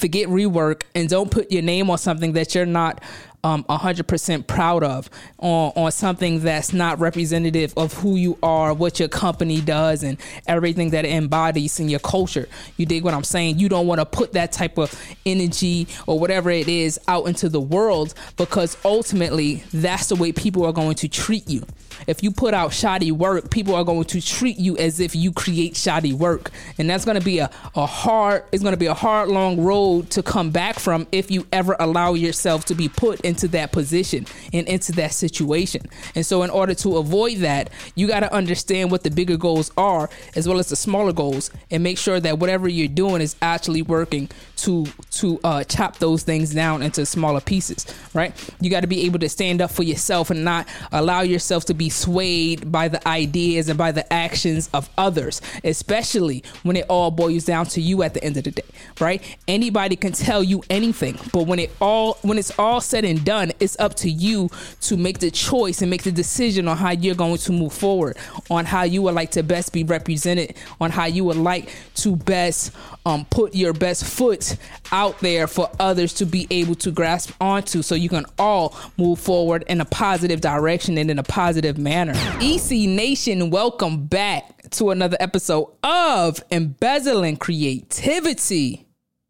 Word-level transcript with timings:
forget 0.00 0.28
rework 0.28 0.82
and 0.94 1.08
don't 1.08 1.30
put 1.30 1.52
your 1.52 1.62
name 1.62 1.90
on 1.90 1.98
something 1.98 2.32
that 2.32 2.54
you're 2.54 2.66
not 2.66 3.02
um, 3.44 3.64
100% 3.64 4.46
proud 4.46 4.82
of 4.82 5.08
on, 5.38 5.72
on 5.76 5.92
something 5.92 6.40
that's 6.40 6.72
not 6.72 6.98
representative 6.98 7.72
of 7.76 7.92
who 7.94 8.16
you 8.16 8.38
are, 8.42 8.74
what 8.74 8.98
your 8.98 9.08
company 9.08 9.60
does, 9.60 10.02
and 10.02 10.18
everything 10.46 10.90
that 10.90 11.04
it 11.04 11.12
embodies 11.12 11.80
in 11.80 11.88
your 11.88 12.00
culture. 12.00 12.48
You 12.76 12.86
dig 12.86 13.04
what 13.04 13.14
I'm 13.14 13.24
saying? 13.24 13.58
You 13.58 13.68
don't 13.68 13.86
want 13.86 14.00
to 14.00 14.06
put 14.06 14.32
that 14.32 14.52
type 14.52 14.78
of 14.78 14.94
energy 15.24 15.86
or 16.06 16.18
whatever 16.18 16.50
it 16.50 16.68
is 16.68 16.98
out 17.08 17.26
into 17.26 17.48
the 17.48 17.60
world 17.60 18.14
because 18.36 18.76
ultimately 18.84 19.62
that's 19.72 20.08
the 20.08 20.16
way 20.16 20.32
people 20.32 20.64
are 20.64 20.72
going 20.72 20.96
to 20.96 21.08
treat 21.08 21.48
you 21.48 21.64
if 22.06 22.22
you 22.22 22.30
put 22.30 22.54
out 22.54 22.72
shoddy 22.72 23.12
work, 23.12 23.50
people 23.50 23.74
are 23.74 23.84
going 23.84 24.04
to 24.04 24.20
treat 24.20 24.58
you 24.58 24.76
as 24.78 25.00
if 25.00 25.14
you 25.14 25.32
create 25.32 25.76
shoddy 25.76 26.12
work. 26.12 26.50
And 26.78 26.88
that's 26.88 27.04
going 27.04 27.18
to 27.18 27.24
be 27.24 27.38
a, 27.38 27.50
a 27.74 27.86
hard, 27.86 28.44
it's 28.52 28.62
to 28.62 28.76
be 28.76 28.86
a 28.86 28.94
hard, 28.94 29.28
long 29.28 29.60
road 29.60 30.10
to 30.10 30.22
come 30.22 30.50
back 30.50 30.78
from 30.78 31.06
if 31.12 31.30
you 31.30 31.46
ever 31.52 31.76
allow 31.78 32.14
yourself 32.14 32.64
to 32.66 32.74
be 32.74 32.88
put 32.88 33.20
into 33.20 33.48
that 33.48 33.72
position 33.72 34.26
and 34.52 34.66
into 34.68 34.92
that 34.92 35.12
situation. 35.12 35.82
And 36.14 36.24
so, 36.24 36.42
in 36.42 36.50
order 36.50 36.74
to 36.76 36.96
avoid 36.96 37.38
that, 37.38 37.70
you 37.94 38.06
got 38.06 38.20
to 38.20 38.32
understand 38.32 38.90
what 38.90 39.02
the 39.02 39.10
bigger 39.10 39.36
goals 39.36 39.70
are 39.76 40.08
as 40.36 40.48
well 40.48 40.58
as 40.58 40.68
the 40.68 40.76
smaller 40.76 41.12
goals 41.12 41.50
and 41.70 41.82
make 41.82 41.98
sure 41.98 42.20
that 42.20 42.38
whatever 42.38 42.68
you're 42.68 42.88
doing 42.88 43.20
is 43.20 43.36
actually 43.42 43.82
working 43.82 44.28
to 44.56 44.86
to 45.10 45.40
uh, 45.44 45.64
chop 45.64 45.98
those 45.98 46.22
things 46.22 46.54
down 46.54 46.82
into 46.82 47.04
smaller 47.04 47.40
pieces, 47.40 47.86
right? 48.14 48.34
You 48.60 48.70
got 48.70 48.80
to 48.80 48.86
be 48.86 49.02
able 49.06 49.18
to 49.20 49.28
stand 49.28 49.60
up 49.60 49.70
for 49.70 49.82
yourself 49.82 50.30
and 50.30 50.44
not 50.44 50.68
allow 50.92 51.20
yourself 51.22 51.64
to 51.66 51.74
be 51.74 51.89
swayed 51.90 52.70
by 52.72 52.88
the 52.88 53.06
ideas 53.06 53.68
and 53.68 53.76
by 53.76 53.92
the 53.92 54.10
actions 54.12 54.70
of 54.72 54.88
others, 54.96 55.40
especially 55.64 56.42
when 56.62 56.76
it 56.76 56.86
all 56.88 57.10
boils 57.10 57.44
down 57.44 57.66
to 57.66 57.80
you 57.80 58.02
at 58.02 58.14
the 58.14 58.22
end 58.24 58.36
of 58.36 58.44
the 58.44 58.52
day, 58.52 58.62
right? 59.00 59.22
Anybody 59.46 59.96
can 59.96 60.12
tell 60.12 60.42
you 60.42 60.62
anything, 60.70 61.18
but 61.32 61.46
when 61.46 61.58
it 61.58 61.70
all 61.80 62.18
when 62.22 62.38
it's 62.38 62.56
all 62.58 62.80
said 62.80 63.04
and 63.04 63.24
done, 63.24 63.52
it's 63.60 63.78
up 63.78 63.94
to 63.96 64.10
you 64.10 64.48
to 64.82 64.96
make 64.96 65.18
the 65.18 65.30
choice 65.30 65.82
and 65.82 65.90
make 65.90 66.02
the 66.02 66.12
decision 66.12 66.68
on 66.68 66.76
how 66.76 66.90
you're 66.90 67.14
going 67.14 67.38
to 67.38 67.52
move 67.52 67.72
forward, 67.72 68.16
on 68.50 68.64
how 68.64 68.82
you 68.82 69.02
would 69.02 69.14
like 69.14 69.30
to 69.32 69.42
best 69.42 69.72
be 69.72 69.84
represented, 69.84 70.56
on 70.80 70.90
how 70.90 71.06
you 71.06 71.24
would 71.24 71.36
like 71.36 71.70
to 71.96 72.16
best 72.16 72.72
um, 73.06 73.24
put 73.30 73.54
your 73.54 73.72
best 73.72 74.04
foot 74.04 74.56
out 74.92 75.18
there 75.20 75.46
for 75.46 75.70
others 75.78 76.12
to 76.14 76.26
be 76.26 76.46
able 76.50 76.74
to 76.76 76.90
grasp 76.90 77.32
onto 77.40 77.82
so 77.82 77.94
you 77.94 78.08
can 78.08 78.26
all 78.38 78.76
move 78.96 79.18
forward 79.18 79.64
in 79.68 79.80
a 79.80 79.84
positive 79.84 80.40
direction 80.40 80.98
and 80.98 81.10
in 81.10 81.18
a 81.18 81.22
positive 81.22 81.78
manner. 81.82 82.14
EC 82.40 82.88
Nation, 82.88 83.50
welcome 83.50 84.06
back 84.06 84.70
to 84.70 84.90
another 84.90 85.16
episode 85.18 85.72
of 85.82 86.42
Embezzling 86.50 87.36
Creativity. 87.36 88.86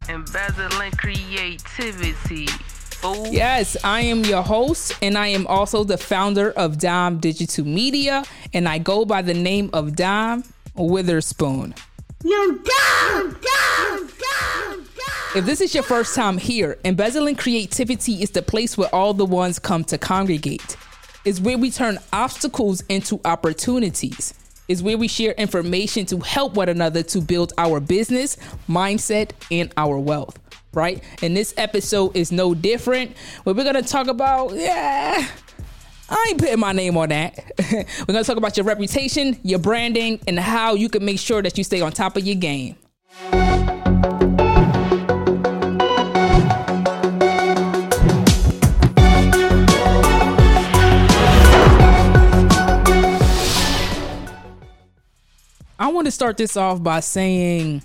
Embezzling 0.08 0.92
Creativity. 0.92 2.46
Fool. 2.46 3.28
Yes, 3.28 3.78
I 3.82 4.02
am 4.02 4.24
your 4.24 4.42
host, 4.42 4.92
and 5.00 5.16
I 5.16 5.28
am 5.28 5.46
also 5.46 5.84
the 5.84 5.96
founder 5.96 6.50
of 6.50 6.76
Dom 6.76 7.18
Digital 7.18 7.64
Media, 7.64 8.24
and 8.52 8.68
I 8.68 8.76
go 8.78 9.06
by 9.06 9.22
the 9.22 9.32
name 9.32 9.70
of 9.72 9.96
Dom 9.96 10.44
Witherspoon. 10.74 11.74
You're 12.22 12.52
down, 12.52 13.30
down, 13.30 13.98
down, 13.98 14.76
down. 14.76 14.86
If 15.34 15.46
this 15.46 15.62
is 15.62 15.74
your 15.74 15.84
first 15.84 16.14
time 16.14 16.36
here, 16.36 16.78
Embezzling 16.84 17.36
Creativity 17.36 18.22
is 18.22 18.32
the 18.32 18.42
place 18.42 18.76
where 18.76 18.94
all 18.94 19.14
the 19.14 19.24
ones 19.24 19.58
come 19.58 19.84
to 19.84 19.96
congregate. 19.96 20.76
It's 21.24 21.38
where 21.38 21.58
we 21.58 21.70
turn 21.70 21.98
obstacles 22.12 22.82
into 22.88 23.20
opportunities. 23.24 24.34
Is 24.68 24.82
where 24.82 24.96
we 24.96 25.08
share 25.08 25.32
information 25.32 26.06
to 26.06 26.20
help 26.20 26.54
one 26.54 26.68
another 26.68 27.02
to 27.02 27.20
build 27.20 27.52
our 27.58 27.80
business, 27.80 28.36
mindset, 28.68 29.32
and 29.50 29.72
our 29.76 29.98
wealth. 29.98 30.38
Right? 30.72 31.02
And 31.22 31.36
this 31.36 31.52
episode 31.56 32.16
is 32.16 32.30
no 32.30 32.54
different. 32.54 33.16
What 33.42 33.56
we're 33.56 33.64
gonna 33.64 33.82
talk 33.82 34.06
about, 34.06 34.54
yeah. 34.54 35.26
I 36.08 36.26
ain't 36.28 36.38
putting 36.38 36.60
my 36.60 36.72
name 36.72 36.96
on 36.96 37.10
that. 37.10 37.38
We're 37.70 38.12
gonna 38.14 38.24
talk 38.24 38.36
about 38.36 38.56
your 38.56 38.66
reputation, 38.66 39.38
your 39.44 39.60
branding, 39.60 40.20
and 40.26 40.40
how 40.40 40.74
you 40.74 40.88
can 40.88 41.04
make 41.04 41.20
sure 41.20 41.40
that 41.40 41.56
you 41.56 41.62
stay 41.62 41.80
on 41.80 41.92
top 41.92 42.16
of 42.16 42.26
your 42.26 42.34
game. 42.34 42.74
I 55.80 55.88
want 55.88 56.04
to 56.04 56.10
start 56.10 56.36
this 56.36 56.58
off 56.58 56.82
by 56.82 57.00
saying 57.00 57.82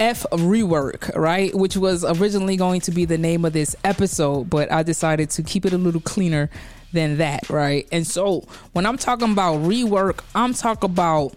F 0.00 0.26
rework, 0.32 1.14
right? 1.14 1.54
Which 1.54 1.76
was 1.76 2.04
originally 2.04 2.56
going 2.56 2.80
to 2.80 2.90
be 2.90 3.04
the 3.04 3.16
name 3.16 3.44
of 3.44 3.52
this 3.52 3.76
episode, 3.84 4.50
but 4.50 4.72
I 4.72 4.82
decided 4.82 5.30
to 5.30 5.44
keep 5.44 5.64
it 5.64 5.72
a 5.72 5.78
little 5.78 6.00
cleaner 6.00 6.50
than 6.92 7.18
that, 7.18 7.48
right? 7.48 7.86
And 7.92 8.04
so 8.04 8.48
when 8.72 8.84
I'm 8.84 8.98
talking 8.98 9.30
about 9.30 9.60
rework, 9.60 10.24
I'm 10.34 10.54
talking 10.54 10.90
about 10.90 11.36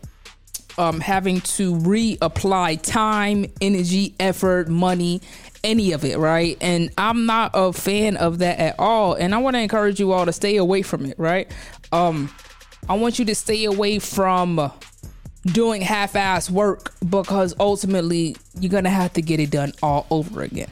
um, 0.80 1.00
having 1.00 1.42
to 1.42 1.76
reapply 1.76 2.82
time, 2.82 3.46
energy, 3.62 4.16
effort, 4.20 4.68
money, 4.68 5.22
any 5.64 5.92
of 5.92 6.04
it, 6.04 6.18
right? 6.18 6.58
And 6.60 6.90
I'm 6.98 7.28
not 7.28 7.52
a 7.54 7.72
fan 7.72 8.18
of 8.18 8.40
that 8.40 8.58
at 8.58 8.80
all. 8.80 9.14
And 9.14 9.36
I 9.36 9.38
want 9.38 9.56
to 9.58 9.60
encourage 9.60 10.00
you 10.00 10.12
all 10.12 10.26
to 10.26 10.34
stay 10.34 10.58
away 10.58 10.82
from 10.82 11.06
it, 11.06 11.20
right? 11.20 11.52
Um, 11.92 12.34
I 12.90 12.96
want 12.96 13.20
you 13.20 13.26
to 13.26 13.36
stay 13.36 13.66
away 13.66 14.00
from 14.00 14.72
doing 15.46 15.82
half-ass 15.82 16.50
work 16.50 16.94
because 17.08 17.54
ultimately 17.60 18.36
you're 18.60 18.72
gonna 18.72 18.90
have 18.90 19.14
to 19.14 19.22
get 19.22 19.40
it 19.40 19.52
done 19.52 19.72
all 19.84 20.08
over 20.10 20.42
again. 20.42 20.70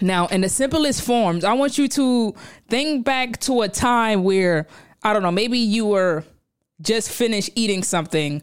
Now, 0.00 0.26
in 0.26 0.42
the 0.42 0.48
simplest 0.48 1.02
forms, 1.02 1.44
I 1.44 1.54
want 1.54 1.78
you 1.78 1.88
to 1.88 2.34
think 2.68 3.04
back 3.04 3.40
to 3.40 3.62
a 3.62 3.68
time 3.68 4.24
where 4.24 4.66
I 5.02 5.12
don't 5.12 5.22
know, 5.22 5.30
maybe 5.30 5.58
you 5.58 5.86
were 5.86 6.24
just 6.80 7.10
finished 7.10 7.50
eating 7.54 7.82
something 7.82 8.42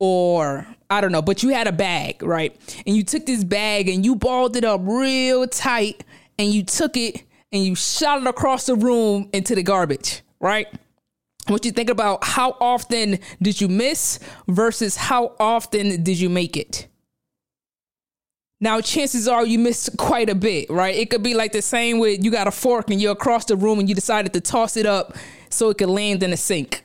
or 0.00 0.66
I 0.90 1.00
don't 1.00 1.12
know, 1.12 1.22
but 1.22 1.42
you 1.42 1.50
had 1.50 1.66
a 1.66 1.72
bag, 1.72 2.22
right? 2.22 2.56
And 2.86 2.96
you 2.96 3.04
took 3.04 3.26
this 3.26 3.44
bag 3.44 3.88
and 3.88 4.04
you 4.04 4.16
balled 4.16 4.56
it 4.56 4.64
up 4.64 4.80
real 4.84 5.46
tight 5.46 6.02
and 6.38 6.52
you 6.52 6.62
took 6.62 6.96
it 6.96 7.22
and 7.52 7.62
you 7.64 7.74
shot 7.74 8.20
it 8.22 8.26
across 8.26 8.66
the 8.66 8.74
room 8.74 9.28
into 9.32 9.54
the 9.54 9.62
garbage, 9.62 10.22
right? 10.40 10.66
What 11.48 11.64
you 11.64 11.72
think 11.72 11.88
about 11.90 12.24
how 12.24 12.56
often 12.60 13.18
did 13.40 13.60
you 13.60 13.68
miss 13.68 14.18
versus 14.46 14.96
how 14.96 15.34
often 15.40 16.02
did 16.02 16.20
you 16.20 16.28
make 16.28 16.56
it? 16.56 16.88
Now, 18.60 18.80
chances 18.80 19.28
are 19.28 19.46
you 19.46 19.58
missed 19.58 19.96
quite 19.96 20.28
a 20.28 20.34
bit, 20.34 20.68
right? 20.68 20.94
It 20.94 21.10
could 21.10 21.22
be 21.22 21.32
like 21.34 21.52
the 21.52 21.62
same 21.62 22.00
with 22.00 22.24
you 22.24 22.30
got 22.30 22.48
a 22.48 22.50
fork 22.50 22.90
and 22.90 23.00
you're 23.00 23.12
across 23.12 23.44
the 23.44 23.56
room 23.56 23.78
and 23.78 23.88
you 23.88 23.94
decided 23.94 24.32
to 24.32 24.40
toss 24.40 24.76
it 24.76 24.84
up 24.84 25.16
so 25.48 25.70
it 25.70 25.78
could 25.78 25.88
land 25.88 26.22
in 26.24 26.32
the 26.32 26.36
sink, 26.36 26.84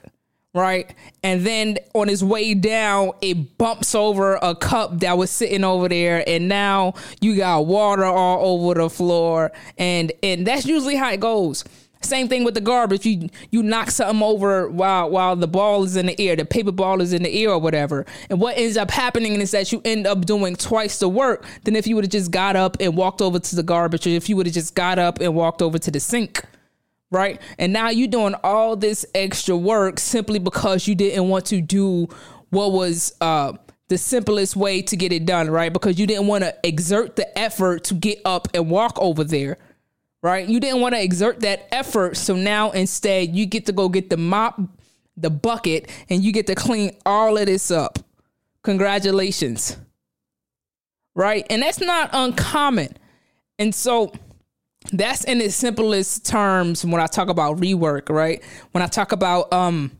right? 0.53 0.93
And 1.23 1.43
then 1.45 1.77
on 1.95 2.09
its 2.09 2.21
way 2.21 2.53
down, 2.53 3.13
it 3.21 3.57
bumps 3.57 3.95
over 3.95 4.35
a 4.35 4.53
cup 4.55 4.99
that 4.99 5.17
was 5.17 5.31
sitting 5.31 5.63
over 5.63 5.89
there, 5.89 6.23
and 6.27 6.47
now 6.47 6.93
you 7.21 7.35
got 7.35 7.65
water 7.65 8.05
all 8.05 8.61
over 8.61 8.75
the 8.75 8.89
floor, 8.89 9.51
and 9.77 10.11
and 10.21 10.45
that's 10.45 10.67
usually 10.67 10.95
how 10.95 11.11
it 11.11 11.19
goes. 11.19 11.63
Same 12.03 12.27
thing 12.27 12.43
with 12.43 12.53
the 12.53 12.61
garbage. 12.61 13.05
You 13.05 13.29
you 13.51 13.63
knock 13.63 13.91
something 13.91 14.21
over 14.21 14.69
while 14.69 15.09
while 15.09 15.35
the 15.35 15.47
ball 15.47 15.83
is 15.83 15.95
in 15.95 16.07
the 16.07 16.19
air, 16.19 16.35
the 16.35 16.45
paper 16.45 16.71
ball 16.71 17.01
is 17.01 17.13
in 17.13 17.23
the 17.23 17.43
air 17.43 17.51
or 17.51 17.59
whatever. 17.59 18.05
And 18.29 18.39
what 18.39 18.57
ends 18.57 18.77
up 18.77 18.91
happening 18.91 19.39
is 19.39 19.51
that 19.51 19.71
you 19.71 19.81
end 19.85 20.05
up 20.05 20.25
doing 20.25 20.55
twice 20.55 20.99
the 20.99 21.09
work 21.09 21.45
than 21.63 21.75
if 21.75 21.87
you 21.87 21.95
would 21.95 22.05
have 22.05 22.11
just 22.11 22.31
got 22.31 22.55
up 22.55 22.77
and 22.79 22.95
walked 22.97 23.21
over 23.21 23.39
to 23.39 23.55
the 23.55 23.63
garbage, 23.63 24.05
or 24.05 24.11
if 24.11 24.29
you 24.29 24.35
would 24.35 24.45
have 24.45 24.53
just 24.53 24.75
got 24.75 24.99
up 24.99 25.19
and 25.19 25.33
walked 25.33 25.61
over 25.61 25.77
to 25.77 25.91
the 25.91 25.99
sink. 25.99 26.43
Right? 27.09 27.39
And 27.59 27.71
now 27.71 27.89
you're 27.89 28.07
doing 28.07 28.33
all 28.43 28.75
this 28.75 29.05
extra 29.13 29.55
work 29.55 29.99
simply 29.99 30.39
because 30.39 30.87
you 30.87 30.95
didn't 30.95 31.29
want 31.29 31.45
to 31.47 31.61
do 31.61 32.07
what 32.49 32.71
was 32.71 33.15
uh 33.21 33.53
the 33.89 33.97
simplest 33.97 34.55
way 34.55 34.81
to 34.81 34.95
get 34.95 35.11
it 35.11 35.25
done, 35.25 35.49
right? 35.51 35.71
Because 35.71 35.99
you 35.99 36.07
didn't 36.07 36.25
want 36.25 36.43
to 36.43 36.55
exert 36.63 37.15
the 37.15 37.37
effort 37.37 37.83
to 37.85 37.93
get 37.93 38.19
up 38.25 38.47
and 38.53 38.71
walk 38.71 38.97
over 38.99 39.23
there 39.23 39.57
right? 40.23 40.47
You 40.47 40.59
didn't 40.59 40.81
want 40.81 40.95
to 40.95 41.03
exert 41.03 41.41
that 41.41 41.67
effort. 41.71 42.17
So 42.17 42.35
now 42.35 42.71
instead, 42.71 43.35
you 43.35 43.45
get 43.45 43.67
to 43.67 43.73
go 43.73 43.89
get 43.89 44.09
the 44.09 44.17
mop, 44.17 44.59
the 45.17 45.29
bucket, 45.29 45.91
and 46.09 46.23
you 46.23 46.31
get 46.31 46.47
to 46.47 46.55
clean 46.55 46.95
all 47.05 47.37
of 47.37 47.45
this 47.45 47.69
up. 47.69 47.99
Congratulations. 48.63 49.77
Right? 51.13 51.45
And 51.49 51.61
that's 51.61 51.81
not 51.81 52.09
uncommon. 52.13 52.97
And 53.59 53.75
so 53.75 54.13
that's 54.91 55.25
in 55.25 55.41
its 55.41 55.55
simplest 55.55 56.25
terms 56.25 56.83
when 56.83 57.01
I 57.01 57.07
talk 57.07 57.27
about 57.27 57.57
rework, 57.57 58.09
right? 58.09 58.41
When 58.71 58.81
I 58.81 58.87
talk 58.87 59.11
about 59.11 59.51
um 59.53 59.91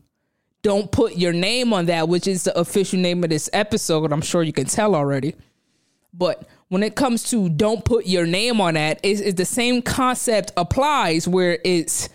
don't 0.62 0.90
put 0.90 1.16
your 1.16 1.34
name 1.34 1.74
on 1.74 1.86
that, 1.86 2.08
which 2.08 2.26
is 2.26 2.44
the 2.44 2.58
official 2.58 2.98
name 2.98 3.22
of 3.22 3.28
this 3.28 3.50
episode, 3.52 4.10
I'm 4.10 4.22
sure 4.22 4.42
you 4.42 4.52
can 4.52 4.64
tell 4.64 4.94
already. 4.94 5.34
But 6.14 6.48
when 6.68 6.82
it 6.82 6.94
comes 6.94 7.22
to 7.30 7.48
don't 7.48 7.84
put 7.84 8.06
your 8.06 8.26
name 8.26 8.60
on 8.60 8.74
that, 8.74 9.00
is 9.04 9.20
is 9.20 9.34
the 9.34 9.44
same 9.44 9.82
concept 9.82 10.52
applies 10.56 11.28
where 11.28 11.58
it's 11.64 12.08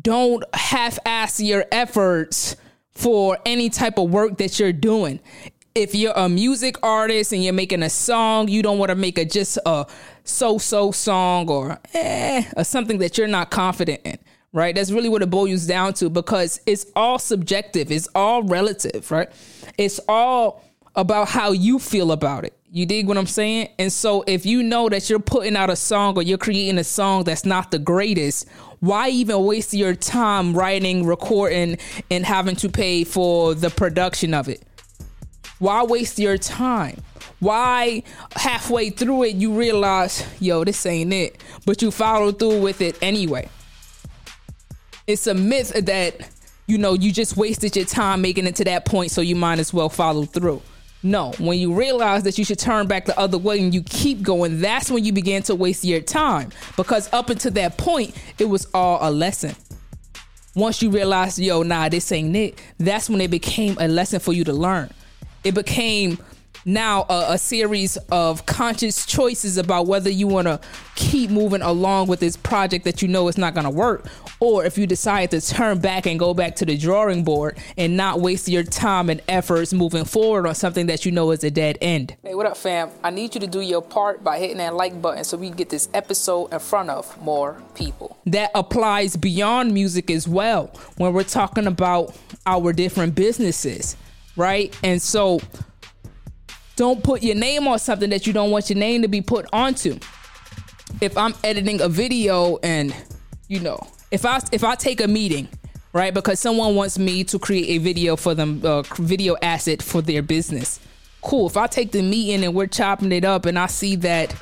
don't 0.00 0.44
half 0.54 0.98
ass 1.06 1.40
your 1.40 1.64
efforts 1.70 2.56
for 2.90 3.38
any 3.46 3.68
type 3.70 3.98
of 3.98 4.10
work 4.10 4.38
that 4.38 4.58
you're 4.58 4.72
doing. 4.72 5.20
if 5.74 5.94
you're 5.94 6.12
a 6.14 6.28
music 6.28 6.76
artist 6.84 7.32
and 7.32 7.42
you're 7.42 7.52
making 7.52 7.82
a 7.82 7.90
song, 7.90 8.48
you 8.48 8.62
don't 8.62 8.78
want 8.78 8.90
to 8.90 8.94
make 8.94 9.18
a 9.18 9.24
just 9.24 9.58
a 9.66 9.84
so-so 10.22 10.92
song 10.92 11.50
or 11.50 11.78
eh, 11.94 12.44
or 12.56 12.64
something 12.64 12.98
that 12.98 13.18
you're 13.18 13.26
not 13.26 13.50
confident 13.50 14.00
in, 14.04 14.16
right? 14.52 14.74
That's 14.74 14.92
really 14.92 15.08
what 15.08 15.22
it 15.22 15.30
boils 15.30 15.66
down 15.66 15.94
to 15.94 16.08
because 16.08 16.60
it's 16.66 16.86
all 16.94 17.18
subjective, 17.18 17.90
it's 17.90 18.08
all 18.14 18.44
relative, 18.44 19.10
right? 19.10 19.28
It's 19.76 19.98
all 20.08 20.62
about 20.94 21.28
how 21.28 21.50
you 21.50 21.78
feel 21.80 22.12
about 22.12 22.44
it. 22.44 22.56
You 22.74 22.86
dig 22.86 23.06
what 23.06 23.16
I'm 23.16 23.28
saying? 23.28 23.68
And 23.78 23.92
so 23.92 24.24
if 24.26 24.44
you 24.44 24.60
know 24.60 24.88
that 24.88 25.08
you're 25.08 25.20
putting 25.20 25.54
out 25.54 25.70
a 25.70 25.76
song 25.76 26.18
or 26.18 26.22
you're 26.22 26.36
creating 26.36 26.76
a 26.76 26.82
song 26.82 27.22
that's 27.22 27.44
not 27.44 27.70
the 27.70 27.78
greatest, 27.78 28.48
why 28.80 29.10
even 29.10 29.44
waste 29.44 29.74
your 29.74 29.94
time 29.94 30.54
writing, 30.54 31.06
recording, 31.06 31.78
and 32.10 32.26
having 32.26 32.56
to 32.56 32.68
pay 32.68 33.04
for 33.04 33.54
the 33.54 33.70
production 33.70 34.34
of 34.34 34.48
it? 34.48 34.64
Why 35.60 35.84
waste 35.84 36.18
your 36.18 36.36
time? 36.36 37.00
Why 37.38 38.02
halfway 38.34 38.90
through 38.90 39.22
it 39.22 39.36
you 39.36 39.52
realize, 39.52 40.26
yo, 40.40 40.64
this 40.64 40.84
ain't 40.84 41.12
it, 41.12 41.40
but 41.64 41.80
you 41.80 41.92
follow 41.92 42.32
through 42.32 42.60
with 42.60 42.80
it 42.80 42.98
anyway? 43.00 43.48
It's 45.06 45.28
a 45.28 45.34
myth 45.34 45.68
that 45.86 46.28
you 46.66 46.78
know 46.78 46.94
you 46.94 47.12
just 47.12 47.36
wasted 47.36 47.76
your 47.76 47.84
time 47.84 48.20
making 48.20 48.48
it 48.48 48.56
to 48.56 48.64
that 48.64 48.84
point, 48.84 49.12
so 49.12 49.20
you 49.20 49.36
might 49.36 49.60
as 49.60 49.72
well 49.72 49.88
follow 49.88 50.24
through. 50.24 50.60
No, 51.04 51.32
when 51.32 51.58
you 51.58 51.74
realize 51.74 52.22
that 52.22 52.38
you 52.38 52.46
should 52.46 52.58
turn 52.58 52.86
back 52.86 53.04
the 53.04 53.18
other 53.18 53.36
way 53.36 53.60
and 53.60 53.74
you 53.74 53.82
keep 53.82 54.22
going, 54.22 54.62
that's 54.62 54.90
when 54.90 55.04
you 55.04 55.12
begin 55.12 55.42
to 55.44 55.54
waste 55.54 55.84
your 55.84 56.00
time. 56.00 56.50
Because 56.78 57.12
up 57.12 57.28
until 57.28 57.50
that 57.52 57.76
point, 57.76 58.16
it 58.38 58.46
was 58.46 58.66
all 58.72 58.98
a 59.06 59.10
lesson. 59.10 59.54
Once 60.54 60.80
you 60.80 60.88
realize, 60.88 61.38
yo, 61.38 61.62
nah, 61.62 61.90
this 61.90 62.10
ain't 62.10 62.34
it, 62.34 62.58
that's 62.78 63.10
when 63.10 63.20
it 63.20 63.30
became 63.30 63.76
a 63.80 63.86
lesson 63.86 64.18
for 64.18 64.32
you 64.32 64.44
to 64.44 64.54
learn. 64.54 64.90
It 65.44 65.52
became 65.54 66.16
now 66.64 67.04
a, 67.08 67.32
a 67.32 67.38
series 67.38 67.96
of 68.10 68.46
conscious 68.46 69.06
choices 69.06 69.58
about 69.58 69.86
whether 69.86 70.10
you 70.10 70.26
want 70.26 70.46
to 70.46 70.60
keep 70.94 71.30
moving 71.30 71.62
along 71.62 72.08
with 72.08 72.20
this 72.20 72.36
project 72.36 72.84
that 72.84 73.02
you 73.02 73.08
know 73.08 73.28
is 73.28 73.38
not 73.38 73.54
going 73.54 73.64
to 73.64 73.70
work 73.70 74.06
or 74.40 74.64
if 74.64 74.76
you 74.76 74.86
decide 74.86 75.30
to 75.30 75.40
turn 75.40 75.78
back 75.78 76.06
and 76.06 76.18
go 76.18 76.34
back 76.34 76.56
to 76.56 76.66
the 76.66 76.76
drawing 76.76 77.24
board 77.24 77.58
and 77.76 77.96
not 77.96 78.20
waste 78.20 78.48
your 78.48 78.62
time 78.62 79.08
and 79.08 79.22
efforts 79.28 79.72
moving 79.72 80.04
forward 80.04 80.46
on 80.46 80.54
something 80.54 80.86
that 80.86 81.04
you 81.06 81.12
know 81.12 81.30
is 81.30 81.42
a 81.44 81.50
dead 81.50 81.78
end. 81.80 82.14
Hey, 82.22 82.34
what 82.34 82.46
up, 82.46 82.56
fam? 82.56 82.90
I 83.02 83.10
need 83.10 83.34
you 83.34 83.40
to 83.40 83.46
do 83.46 83.60
your 83.60 83.80
part 83.82 84.22
by 84.22 84.38
hitting 84.38 84.58
that 84.58 84.74
like 84.74 85.00
button 85.00 85.24
so 85.24 85.36
we 85.36 85.48
can 85.48 85.56
get 85.56 85.70
this 85.70 85.88
episode 85.94 86.52
in 86.52 86.58
front 86.58 86.90
of 86.90 87.20
more 87.22 87.62
people. 87.74 88.18
That 88.26 88.50
applies 88.54 89.16
beyond 89.16 89.72
music 89.72 90.10
as 90.10 90.28
well 90.28 90.66
when 90.96 91.12
we're 91.12 91.24
talking 91.24 91.66
about 91.66 92.14
our 92.46 92.72
different 92.72 93.14
businesses, 93.14 93.96
right? 94.36 94.76
And 94.82 95.00
so, 95.00 95.40
don't 96.76 97.02
put 97.02 97.22
your 97.22 97.36
name 97.36 97.66
on 97.68 97.78
something 97.78 98.10
that 98.10 98.26
you 98.26 98.32
don't 98.32 98.50
want 98.50 98.70
your 98.70 98.78
name 98.78 99.02
to 99.02 99.08
be 99.08 99.20
put 99.20 99.46
onto. 99.52 99.98
If 101.00 101.16
I'm 101.16 101.34
editing 101.42 101.80
a 101.80 101.88
video 101.88 102.58
and 102.62 102.94
you 103.48 103.60
know, 103.60 103.86
if 104.10 104.24
I 104.24 104.40
if 104.52 104.64
I 104.64 104.74
take 104.74 105.00
a 105.00 105.08
meeting, 105.08 105.48
right, 105.92 106.12
because 106.12 106.40
someone 106.40 106.74
wants 106.74 106.98
me 106.98 107.24
to 107.24 107.38
create 107.38 107.68
a 107.68 107.78
video 107.78 108.16
for 108.16 108.34
them, 108.34 108.60
uh, 108.64 108.82
video 108.96 109.36
asset 109.42 109.82
for 109.82 110.02
their 110.02 110.22
business. 110.22 110.80
Cool. 111.20 111.46
If 111.46 111.56
I 111.56 111.66
take 111.66 111.92
the 111.92 112.02
meeting 112.02 112.44
and 112.44 112.54
we're 112.54 112.66
chopping 112.66 113.12
it 113.12 113.24
up, 113.24 113.46
and 113.46 113.58
I 113.58 113.66
see 113.66 113.96
that 113.96 114.34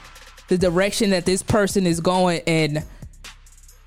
the 0.49 0.59
direction 0.59 1.11
that 1.11 1.25
this 1.25 1.43
person 1.43 1.87
is 1.87 2.01
going 2.01 2.43
and 2.47 2.85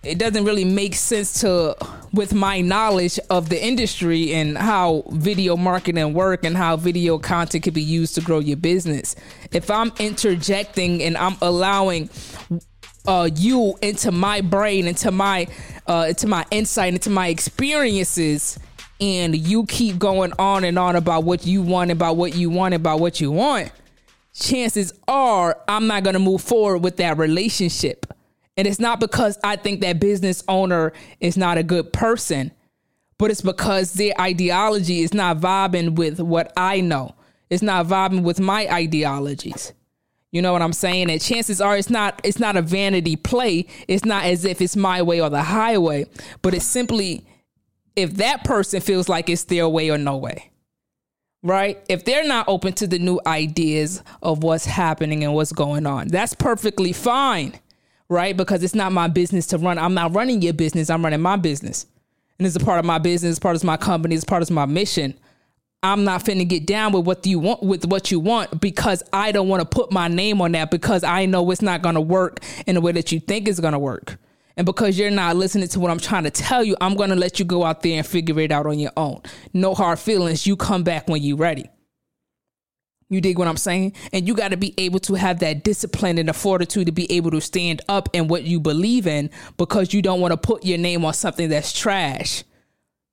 it 0.05 0.19
doesn't 0.19 0.45
really 0.45 0.65
make 0.65 0.95
sense 0.95 1.41
to 1.41 1.75
with 2.13 2.33
my 2.33 2.61
knowledge 2.61 3.19
of 3.29 3.49
the 3.49 3.61
industry 3.61 4.33
and 4.33 4.57
how 4.57 5.03
video 5.09 5.57
marketing 5.57 6.13
work 6.13 6.45
and 6.45 6.55
how 6.55 6.77
video 6.77 7.17
content 7.17 7.63
can 7.63 7.73
be 7.73 7.81
used 7.81 8.15
to 8.15 8.21
grow 8.21 8.39
your 8.39 8.57
business. 8.57 9.15
If 9.51 9.69
i'm 9.71 9.91
interjecting 9.99 11.01
and 11.03 11.17
i'm 11.17 11.35
allowing 11.41 12.09
uh, 13.07 13.29
you 13.35 13.75
into 13.81 14.11
my 14.11 14.41
brain 14.41 14.87
into 14.87 15.11
my 15.11 15.47
uh, 15.87 16.05
into 16.09 16.27
my 16.27 16.45
insight 16.51 16.93
into 16.93 17.09
my 17.09 17.27
experiences 17.27 18.57
and 18.99 19.35
you 19.35 19.65
keep 19.65 19.99
going 19.99 20.33
on 20.39 20.63
and 20.63 20.79
on 20.79 20.95
about 20.95 21.23
what 21.23 21.45
you 21.45 21.61
want 21.61 21.91
about 21.91 22.15
what 22.17 22.35
you 22.35 22.49
want 22.49 22.73
about 22.73 22.99
what 22.99 23.19
you 23.21 23.31
want 23.31 23.71
chances 24.33 24.93
are 25.07 25.61
i'm 25.67 25.85
not 25.87 26.03
going 26.03 26.13
to 26.15 26.19
move 26.19 26.41
forward 26.41 26.79
with 26.79 26.97
that 26.97 27.17
relationship 27.17 28.05
and 28.57 28.67
it's 28.67 28.79
not 28.79 28.99
because 28.99 29.37
I 29.43 29.55
think 29.57 29.81
that 29.81 29.99
business 29.99 30.43
owner 30.47 30.93
is 31.19 31.37
not 31.37 31.57
a 31.57 31.63
good 31.63 31.91
person, 31.91 32.51
but 33.17 33.31
it's 33.31 33.41
because 33.41 33.93
their 33.93 34.13
ideology 34.19 35.01
is 35.01 35.13
not 35.13 35.37
vibing 35.37 35.95
with 35.95 36.19
what 36.19 36.53
I 36.55 36.81
know. 36.81 37.15
It's 37.49 37.61
not 37.61 37.87
vibing 37.87 38.23
with 38.23 38.39
my 38.39 38.67
ideologies. 38.71 39.73
You 40.31 40.41
know 40.41 40.51
what 40.51 40.61
I'm 40.61 40.73
saying? 40.73 41.09
And 41.09 41.21
chances 41.21 41.61
are 41.61 41.77
it's 41.77 41.89
not 41.89 42.19
it's 42.23 42.39
not 42.39 42.57
a 42.57 42.61
vanity 42.61 43.15
play. 43.15 43.67
It's 43.87 44.03
not 44.03 44.25
as 44.25 44.43
if 44.43 44.61
it's 44.61 44.75
my 44.75 45.01
way 45.01 45.21
or 45.21 45.29
the 45.29 45.43
highway, 45.43 46.07
but 46.41 46.53
it's 46.53 46.65
simply 46.65 47.25
if 47.95 48.15
that 48.15 48.43
person 48.43 48.81
feels 48.81 49.07
like 49.07 49.29
it's 49.29 49.45
their 49.45 49.69
way 49.69 49.89
or 49.89 49.97
no 49.97 50.17
way. 50.17 50.51
Right? 51.41 51.81
If 51.87 52.05
they're 52.05 52.27
not 52.27 52.49
open 52.49 52.73
to 52.73 52.87
the 52.87 52.99
new 52.99 53.21
ideas 53.25 54.01
of 54.21 54.43
what's 54.43 54.65
happening 54.65 55.23
and 55.23 55.33
what's 55.33 55.51
going 55.51 55.85
on, 55.85 56.07
that's 56.07 56.33
perfectly 56.33 56.91
fine 56.91 57.59
right? 58.09 58.35
Because 58.35 58.63
it's 58.63 58.75
not 58.75 58.91
my 58.91 59.07
business 59.07 59.47
to 59.47 59.57
run. 59.57 59.77
I'm 59.77 59.93
not 59.93 60.15
running 60.15 60.41
your 60.41 60.53
business. 60.53 60.89
I'm 60.89 61.03
running 61.03 61.21
my 61.21 61.35
business. 61.35 61.85
And 62.37 62.45
it's 62.45 62.55
a 62.55 62.59
part 62.59 62.79
of 62.79 62.85
my 62.85 62.97
business, 62.97 63.39
part 63.39 63.55
of 63.55 63.63
my 63.63 63.77
company, 63.77 64.15
it's 64.15 64.25
part 64.25 64.41
of 64.41 64.49
my 64.51 64.65
mission. 64.65 65.17
I'm 65.81 66.03
not 66.03 66.25
finna 66.25 66.47
get 66.47 66.65
down 66.65 66.93
with 66.93 67.05
what 67.05 67.25
you 67.27 67.39
want 67.39 67.61
with 67.61 67.85
what 67.85 68.09
you 68.09 68.19
want 68.19 68.59
because 68.59 69.03
I 69.13 69.31
don't 69.31 69.47
want 69.47 69.61
to 69.61 69.67
put 69.67 69.91
my 69.91 70.07
name 70.07 70.41
on 70.41 70.51
that 70.53 70.71
because 70.71 71.03
I 71.03 71.27
know 71.27 71.49
it's 71.51 71.61
not 71.61 71.83
gonna 71.83 72.01
work 72.01 72.39
in 72.65 72.75
the 72.75 72.81
way 72.81 72.91
that 72.93 73.11
you 73.11 73.19
think 73.19 73.47
it's 73.47 73.59
gonna 73.59 73.79
work. 73.79 74.17
And 74.57 74.65
because 74.65 74.97
you're 74.97 75.11
not 75.11 75.35
listening 75.35 75.67
to 75.67 75.79
what 75.79 75.91
I'm 75.91 75.99
trying 75.99 76.23
to 76.23 76.31
tell 76.31 76.63
you, 76.63 76.75
I'm 76.81 76.95
gonna 76.95 77.15
let 77.15 77.37
you 77.39 77.45
go 77.45 77.63
out 77.63 77.83
there 77.83 77.97
and 77.97 78.05
figure 78.05 78.39
it 78.39 78.51
out 78.51 78.65
on 78.65 78.79
your 78.79 78.93
own. 78.97 79.21
No 79.53 79.75
hard 79.75 79.99
feelings. 79.99 80.47
You 80.47 80.55
come 80.55 80.83
back 80.83 81.07
when 81.07 81.21
you're 81.21 81.37
ready. 81.37 81.69
You 83.09 83.21
dig 83.21 83.37
what 83.37 83.47
I'm 83.47 83.57
saying? 83.57 83.93
And 84.13 84.27
you 84.27 84.33
got 84.33 84.49
to 84.49 84.57
be 84.57 84.73
able 84.77 84.99
to 85.01 85.13
have 85.13 85.39
that 85.39 85.63
discipline 85.63 86.17
and 86.17 86.27
the 86.27 86.33
fortitude 86.33 86.87
to 86.87 86.91
be 86.91 87.11
able 87.11 87.31
to 87.31 87.41
stand 87.41 87.81
up 87.87 88.09
in 88.13 88.27
what 88.27 88.43
you 88.43 88.59
believe 88.59 89.05
in 89.05 89.29
because 89.57 89.93
you 89.93 90.01
don't 90.01 90.21
want 90.21 90.31
to 90.31 90.37
put 90.37 90.65
your 90.65 90.79
name 90.79 91.05
on 91.05 91.13
something 91.13 91.49
that's 91.49 91.71
trash. 91.71 92.43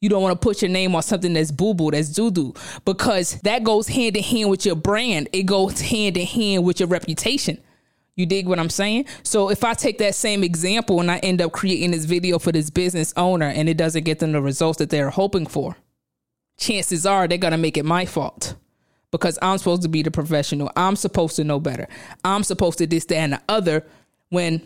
You 0.00 0.08
don't 0.08 0.22
want 0.22 0.40
to 0.40 0.42
put 0.42 0.62
your 0.62 0.70
name 0.70 0.94
on 0.96 1.02
something 1.02 1.34
that's 1.34 1.50
boo 1.50 1.74
boo, 1.74 1.90
that's 1.90 2.08
doo 2.08 2.30
doo, 2.30 2.54
because 2.84 3.40
that 3.42 3.62
goes 3.64 3.86
hand 3.86 4.16
in 4.16 4.22
hand 4.24 4.50
with 4.50 4.64
your 4.64 4.74
brand. 4.74 5.28
It 5.32 5.44
goes 5.44 5.80
hand 5.80 6.16
in 6.16 6.26
hand 6.26 6.64
with 6.64 6.80
your 6.80 6.88
reputation. 6.88 7.58
You 8.16 8.26
dig 8.26 8.46
what 8.46 8.58
I'm 8.58 8.70
saying? 8.70 9.04
So 9.22 9.50
if 9.50 9.62
I 9.62 9.74
take 9.74 9.98
that 9.98 10.14
same 10.14 10.42
example 10.42 11.00
and 11.00 11.10
I 11.10 11.18
end 11.18 11.40
up 11.40 11.52
creating 11.52 11.92
this 11.92 12.04
video 12.04 12.38
for 12.38 12.50
this 12.50 12.70
business 12.70 13.12
owner 13.16 13.46
and 13.46 13.68
it 13.68 13.76
doesn't 13.76 14.04
get 14.04 14.18
them 14.18 14.32
the 14.32 14.42
results 14.42 14.78
that 14.78 14.90
they're 14.90 15.10
hoping 15.10 15.46
for, 15.46 15.76
chances 16.58 17.06
are 17.06 17.28
they're 17.28 17.38
going 17.38 17.52
to 17.52 17.58
make 17.58 17.76
it 17.76 17.84
my 17.84 18.06
fault 18.06 18.56
because 19.12 19.38
I'm 19.40 19.58
supposed 19.58 19.82
to 19.82 19.88
be 19.88 20.02
the 20.02 20.10
professional. 20.10 20.72
I'm 20.74 20.96
supposed 20.96 21.36
to 21.36 21.44
know 21.44 21.60
better. 21.60 21.86
I'm 22.24 22.42
supposed 22.42 22.78
to 22.78 22.86
this, 22.88 23.04
that, 23.04 23.16
and 23.16 23.32
the 23.34 23.42
other 23.48 23.84
when 24.30 24.62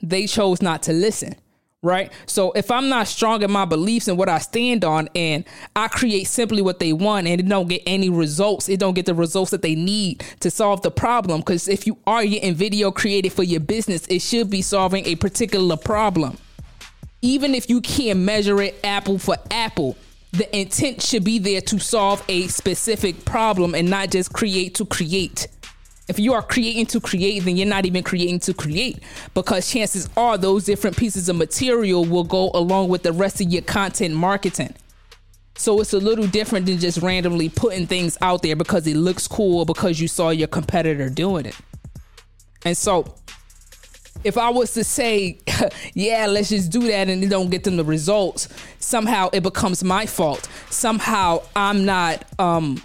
they 0.00 0.28
chose 0.28 0.62
not 0.62 0.84
to 0.84 0.92
listen. 0.92 1.34
Right. 1.82 2.12
So 2.26 2.52
if 2.52 2.70
I'm 2.70 2.90
not 2.90 3.08
strong 3.08 3.42
in 3.42 3.50
my 3.50 3.64
beliefs 3.64 4.06
and 4.06 4.18
what 4.18 4.28
I 4.28 4.38
stand 4.38 4.84
on 4.84 5.08
and 5.14 5.44
I 5.74 5.88
create 5.88 6.26
simply 6.26 6.60
what 6.60 6.78
they 6.78 6.92
want 6.92 7.26
and 7.26 7.40
it 7.40 7.48
don't 7.48 7.68
get 7.68 7.82
any 7.86 8.10
results, 8.10 8.68
it 8.68 8.78
don't 8.78 8.92
get 8.92 9.06
the 9.06 9.14
results 9.14 9.50
that 9.52 9.62
they 9.62 9.74
need 9.74 10.22
to 10.40 10.50
solve 10.50 10.82
the 10.82 10.90
problem. 10.90 11.40
Because 11.40 11.68
if 11.68 11.86
you 11.86 11.96
are 12.06 12.22
getting 12.22 12.54
video 12.54 12.90
created 12.90 13.32
for 13.32 13.44
your 13.44 13.60
business, 13.60 14.06
it 14.08 14.20
should 14.20 14.50
be 14.50 14.60
solving 14.60 15.06
a 15.06 15.16
particular 15.16 15.78
problem. 15.78 16.36
Even 17.22 17.54
if 17.54 17.70
you 17.70 17.80
can't 17.80 18.18
measure 18.18 18.60
it 18.60 18.78
apple 18.84 19.18
for 19.18 19.36
apple, 19.50 19.96
the 20.32 20.56
intent 20.56 21.02
should 21.02 21.24
be 21.24 21.38
there 21.38 21.60
to 21.60 21.78
solve 21.78 22.24
a 22.28 22.46
specific 22.46 23.24
problem 23.24 23.74
and 23.74 23.90
not 23.90 24.10
just 24.10 24.32
create 24.32 24.74
to 24.76 24.84
create. 24.84 25.48
If 26.08 26.18
you 26.18 26.32
are 26.34 26.42
creating 26.42 26.86
to 26.86 27.00
create, 27.00 27.44
then 27.44 27.56
you're 27.56 27.68
not 27.68 27.86
even 27.86 28.02
creating 28.02 28.40
to 28.40 28.54
create 28.54 29.00
because 29.34 29.70
chances 29.70 30.08
are 30.16 30.36
those 30.36 30.64
different 30.64 30.96
pieces 30.96 31.28
of 31.28 31.36
material 31.36 32.04
will 32.04 32.24
go 32.24 32.50
along 32.54 32.88
with 32.88 33.02
the 33.02 33.12
rest 33.12 33.40
of 33.40 33.48
your 33.48 33.62
content 33.62 34.14
marketing. 34.14 34.74
So 35.56 35.80
it's 35.80 35.92
a 35.92 35.98
little 35.98 36.26
different 36.26 36.66
than 36.66 36.78
just 36.78 36.98
randomly 36.98 37.48
putting 37.48 37.86
things 37.86 38.16
out 38.22 38.42
there 38.42 38.56
because 38.56 38.86
it 38.86 38.96
looks 38.96 39.28
cool 39.28 39.64
because 39.64 40.00
you 40.00 40.08
saw 40.08 40.30
your 40.30 40.48
competitor 40.48 41.10
doing 41.10 41.46
it. 41.46 41.56
And 42.64 42.76
so 42.76 43.14
if 44.24 44.36
I 44.36 44.50
was 44.50 44.74
to 44.74 44.84
say, 44.84 45.38
yeah, 45.94 46.26
let's 46.26 46.48
just 46.48 46.70
do 46.70 46.80
that 46.88 47.08
and 47.08 47.22
they 47.22 47.28
don't 47.28 47.50
get 47.50 47.64
them 47.64 47.76
the 47.76 47.84
results, 47.84 48.48
somehow 48.78 49.28
it 49.32 49.42
becomes 49.42 49.82
my 49.84 50.06
fault. 50.06 50.48
Somehow 50.70 51.42
I'm 51.54 51.84
not 51.84 52.24
um, 52.38 52.82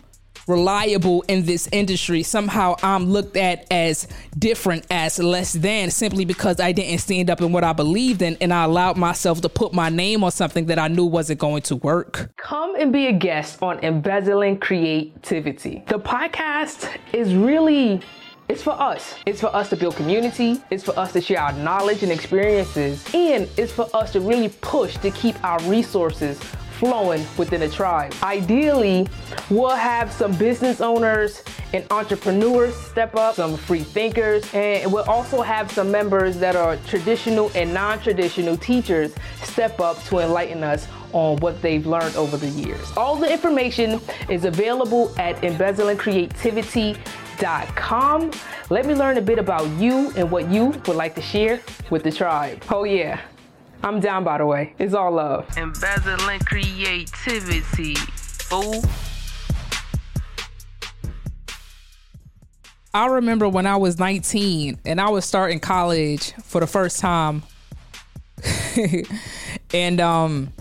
reliable 0.48 1.24
in 1.28 1.46
this 1.46 1.68
industry, 1.72 2.24
somehow 2.24 2.76
I'm 2.84 3.06
looked 3.06 3.38
at 3.38 3.66
as 3.72 4.08
different, 4.38 4.86
as 4.92 5.20
less 5.20 5.54
than, 5.54 5.92
simply 5.92 6.26
because 6.26 6.60
I 6.60 6.72
didn't 6.72 7.00
stand 7.00 7.30
up 7.30 7.42
in 7.42 7.52
what 7.52 7.64
I 7.64 7.74
believed 7.74 8.22
in 8.22 8.38
and 8.42 8.54
I 8.54 8.64
allowed 8.64 8.98
myself 8.98 9.42
to 9.42 9.50
put 9.50 9.74
my 9.74 9.90
name 9.90 10.24
on 10.24 10.32
something 10.32 10.68
that 10.68 10.80
I 10.80 10.88
knew 10.88 11.06
wasn't 11.06 11.40
going 11.40 11.64
to 11.64 11.76
work. 11.78 12.32
Come 12.38 12.76
and 12.76 12.92
be 12.92 13.08
a 13.08 13.14
guest 13.14 13.62
on 13.62 13.80
Embezzling 13.84 14.60
Creativity. 14.60 15.84
The 15.88 16.00
podcast 16.00 16.96
is 17.14 17.34
really 17.34 18.02
it's 18.48 18.62
for 18.62 18.74
us. 18.74 19.16
It's 19.26 19.42
for 19.42 19.54
us 19.56 19.70
to 19.70 19.76
build 19.76 19.96
community. 19.96 20.62
It's 20.70 20.84
for 20.84 20.98
us 21.00 21.14
to 21.14 21.22
share 21.22 21.42
our 21.42 21.54
knowledge 21.54 22.04
and 22.04 22.12
experiences. 22.12 23.04
And 23.14 23.50
it's 23.58 23.72
for 23.72 23.88
us 23.94 24.12
to 24.14 24.20
really 24.20 24.50
push 24.62 24.98
to 24.98 25.10
keep 25.12 25.42
our 25.44 25.60
resources 25.64 26.40
flowing 26.78 27.26
within 27.38 27.62
the 27.62 27.70
tribe. 27.70 28.14
Ideally, 28.22 29.08
we'll 29.50 29.76
have 29.76 30.12
some 30.12 30.38
business 30.38 30.82
owners 30.82 31.42
and 31.74 31.86
entrepreneurs 31.90 32.76
step 32.76 33.16
up, 33.16 33.36
some 33.36 33.58
free 33.58 33.80
thinkers, 33.80 34.44
and 34.54 34.92
we'll 34.92 35.10
also 35.10 35.42
have 35.42 35.72
some 35.72 35.90
members 35.90 36.38
that 36.38 36.56
are 36.56 36.76
traditional 36.86 37.50
and 37.56 37.74
non 37.74 38.00
traditional 38.00 38.58
teachers 38.58 39.16
step 39.42 39.80
up 39.80 40.04
to 40.04 40.20
enlighten 40.20 40.64
us 40.64 40.88
on 41.14 41.38
what 41.38 41.62
they've 41.62 41.88
learned 41.88 42.16
over 42.18 42.36
the 42.36 42.50
years. 42.50 42.92
All 42.98 43.16
the 43.16 43.32
information 43.32 44.02
is 44.30 44.46
available 44.46 45.14
at 45.18 45.38
embezzlingcreativity.com. 45.38 47.25
Let 48.70 48.86
me 48.86 48.94
learn 48.94 49.18
a 49.18 49.22
bit 49.22 49.40
about 49.40 49.68
you 49.80 50.12
and 50.16 50.32
what 50.32 50.50
you 50.50 50.66
would 50.68 50.96
like 50.96 51.16
to 51.16 51.22
share 51.22 51.62
with 51.90 52.04
the 52.04 52.12
tribe. 52.12 52.64
Oh, 52.70 52.84
yeah. 52.84 53.22
I'm 53.84 54.00
down, 54.00 54.24
by 54.24 54.40
the 54.40 54.46
way. 54.46 54.74
It's 54.80 54.94
all 54.94 55.12
love. 55.12 55.48
Embezzling 55.58 56.40
creativity. 56.40 57.96
Fool. 57.96 58.84
I 62.94 63.08
remember 63.08 63.50
when 63.50 63.68
I 63.68 63.76
was 63.76 64.00
19 64.00 64.80
and 64.86 65.02
I 65.02 65.10
was 65.10 65.26
starting 65.26 65.60
college 65.60 66.32
for 66.44 66.62
the 66.62 66.68
first 66.68 67.00
time. 67.00 67.44
and 69.74 70.00
um 70.00 70.54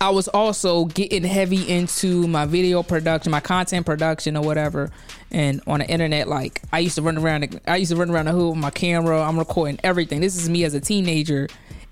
I 0.00 0.10
was 0.10 0.28
also 0.28 0.84
getting 0.84 1.24
heavy 1.24 1.68
into 1.68 2.28
my 2.28 2.46
video 2.46 2.82
production, 2.82 3.32
my 3.32 3.40
content 3.40 3.84
production 3.84 4.36
or 4.36 4.44
whatever. 4.44 4.90
And 5.30 5.60
on 5.66 5.80
the 5.80 5.88
internet, 5.88 6.28
like 6.28 6.62
I 6.72 6.78
used 6.78 6.94
to 6.96 7.02
run 7.02 7.18
around 7.18 7.60
I 7.66 7.76
used 7.76 7.90
to 7.90 7.96
run 7.96 8.10
around 8.10 8.26
the 8.26 8.32
hood 8.32 8.50
with 8.50 8.58
my 8.58 8.70
camera. 8.70 9.20
I'm 9.20 9.38
recording 9.38 9.80
everything. 9.82 10.20
This 10.20 10.36
is 10.36 10.48
me 10.48 10.64
as 10.64 10.74
a 10.74 10.80
teenager 10.80 11.48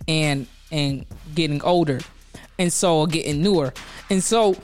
and 0.09 0.47
and 0.71 1.07
getting 1.35 1.63
older 1.63 2.01
and 2.59 2.73
so 2.73 3.07
getting 3.07 3.43
newer 3.43 3.73
and 4.11 4.23
so 4.23 4.57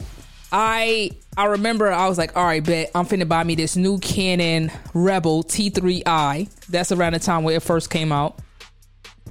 i 0.51 1.11
i 1.37 1.45
remember 1.45 1.91
i 1.93 2.09
was 2.09 2.19
like 2.19 2.37
all 2.37 2.45
right 2.45 2.65
bet 2.65 2.91
i'm 2.95 3.07
finna 3.07 3.29
buy 3.29 3.45
me 3.45 3.55
this 3.55 3.77
new 3.77 3.99
canon 3.99 4.71
rebel 4.95 5.45
t3i 5.45 6.49
that's 6.67 6.93
around 6.93 7.13
the 7.13 7.19
time 7.19 7.45
where 7.45 7.57
it 7.57 7.63
first 7.63 7.91
came 7.91 8.13
out 8.13 8.39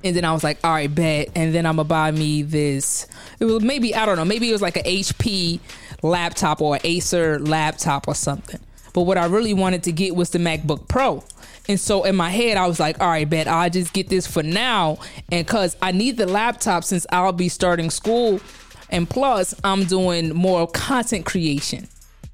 and 0.04 0.16
then 0.16 0.26
I 0.26 0.34
was 0.34 0.44
like, 0.44 0.58
all 0.64 0.72
right, 0.72 0.94
bet. 0.94 1.30
And 1.36 1.54
then 1.54 1.66
I'm 1.66 1.76
gonna 1.76 1.88
buy 1.88 2.12
me 2.12 2.42
this. 2.42 3.08
It 3.40 3.46
was 3.46 3.62
maybe 3.64 3.94
I 3.96 4.06
don't 4.06 4.18
know. 4.18 4.26
Maybe 4.26 4.50
it 4.50 4.52
was 4.52 4.62
like 4.62 4.78
an 4.78 4.84
HP 4.84 5.60
laptop 6.02 6.62
or 6.62 6.76
an 6.76 6.82
Acer 6.84 7.40
laptop 7.40 8.08
or 8.08 8.16
something. 8.16 8.60
But 8.94 9.02
what 9.02 9.18
I 9.18 9.26
really 9.26 9.54
wanted 9.54 9.84
to 9.84 9.92
get 9.92 10.16
was 10.16 10.32
the 10.32 10.40
MacBook 10.40 10.88
Pro. 10.88 11.24
And 11.70 11.80
so 11.80 12.04
in 12.04 12.16
my 12.16 12.30
head, 12.30 12.58
I 12.58 12.68
was 12.68 12.80
like, 12.80 13.00
all 13.00 13.08
right, 13.08 13.30
bet 13.30 13.48
I'll 13.48 13.70
just 13.70 13.94
get 13.94 14.10
this 14.10 14.28
for 14.28 14.44
now. 14.44 14.98
And 15.32 15.48
cause 15.48 15.78
I 15.82 15.92
need 15.92 16.18
the 16.18 16.26
laptop 16.26 16.84
since 16.84 17.06
I'll 17.12 17.32
be 17.32 17.50
starting 17.50 17.90
school. 17.90 18.42
And 18.90 19.10
plus, 19.10 19.56
I'm 19.64 19.86
doing 19.86 20.34
more 20.34 20.68
content 20.68 21.26
creation. 21.26 21.88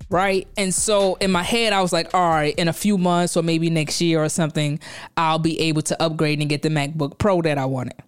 Right. 0.10 0.48
And 0.56 0.74
so 0.74 1.16
in 1.16 1.32
my 1.32 1.44
head, 1.44 1.74
I 1.74 1.82
was 1.82 1.92
like, 1.92 2.14
all 2.14 2.30
right, 2.30 2.56
in 2.56 2.70
a 2.70 2.74
few 2.74 2.98
months 2.98 3.36
or 3.36 3.44
maybe 3.44 3.70
next 3.70 4.00
year 4.00 4.24
or 4.24 4.30
something, 4.30 4.80
I'll 5.18 5.40
be 5.40 5.60
able 5.60 5.82
to 5.84 6.02
upgrade 6.02 6.40
and 6.40 6.50
get 6.50 6.62
the 6.62 6.70
MacBook 6.70 7.18
Pro 7.18 7.42
that 7.42 7.58
I 7.58 7.66
wanted. 7.66 8.02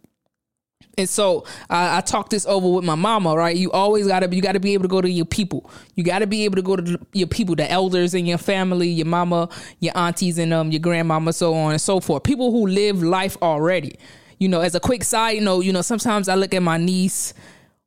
And 0.98 1.08
so 1.08 1.46
I 1.70 2.02
talked 2.02 2.32
this 2.32 2.46
over 2.46 2.68
with 2.68 2.84
my 2.84 2.96
mama, 2.96 3.34
right? 3.34 3.56
You 3.56 3.72
always 3.72 4.06
gotta 4.06 4.28
you 4.36 4.42
gotta 4.42 4.60
be 4.60 4.74
able 4.74 4.84
to 4.84 4.90
go 4.90 5.00
to 5.00 5.10
your 5.10 5.26
people. 5.26 5.72
You 5.96 6.04
gotta 6.04 6.28
be 6.28 6.44
able 6.44 6.58
to 6.58 6.62
go 6.62 6.76
to 6.76 7.00
your 7.14 7.28
people, 7.28 7.56
the 7.56 7.70
elders 7.72 8.14
in 8.14 8.26
your 8.26 8.38
family, 8.38 8.90
your 8.90 9.06
mama, 9.06 9.48
your 9.80 9.98
aunties, 9.98 10.38
and 10.38 10.54
um 10.54 10.72
your 10.72 10.82
grandmama, 10.82 11.32
so 11.32 11.54
on 11.54 11.72
and 11.72 11.80
so 11.82 12.02
forth. 12.02 12.24
People 12.24 12.52
who 12.52 12.68
live 12.68 13.02
life 13.02 13.38
already. 13.42 13.98
You 14.40 14.50
know, 14.50 14.60
as 14.60 14.76
a 14.76 14.80
quick 14.82 15.06
side 15.06 15.42
note, 15.42 15.64
you 15.64 15.72
know, 15.72 15.82
sometimes 15.82 16.28
I 16.28 16.36
look 16.36 16.54
at 16.54 16.62
my 16.62 16.78
niece 16.78 17.34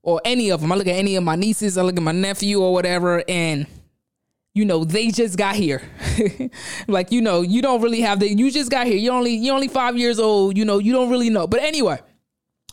or 0.03 0.23
any 0.25 0.51
of 0.51 0.63
them. 0.63 0.73
I 0.73 0.77
look 0.77 0.87
at 0.87 0.97
any 0.97 1.17
of 1.17 1.23
my 1.23 1.37
nieces. 1.37 1.77
I 1.77 1.83
look 1.83 1.99
at 1.99 2.03
my 2.03 2.13
nephew 2.13 2.63
or 2.63 2.73
whatever, 2.73 3.23
and 3.29 3.67
you 4.55 4.65
know 4.65 4.85
they 4.85 5.11
just 5.11 5.39
got 5.39 5.55
here 5.55 5.83
like 6.89 7.11
you 7.11 7.21
know 7.21 7.41
you 7.41 7.63
don't 7.63 7.81
really 7.81 8.01
have 8.01 8.21
the 8.21 8.29
you 8.29 8.51
just 8.51 8.71
got 8.71 8.87
here 8.87 8.97
you're 8.97 9.15
only 9.15 9.35
you're 9.35 9.55
only 9.55 9.69
five 9.69 9.97
years 9.97 10.19
old 10.19 10.57
you 10.57 10.65
know 10.65 10.79
you 10.79 10.93
don't 10.93 11.11
really 11.11 11.31
know 11.31 11.47
but 11.47 11.61
anyway 11.61 11.99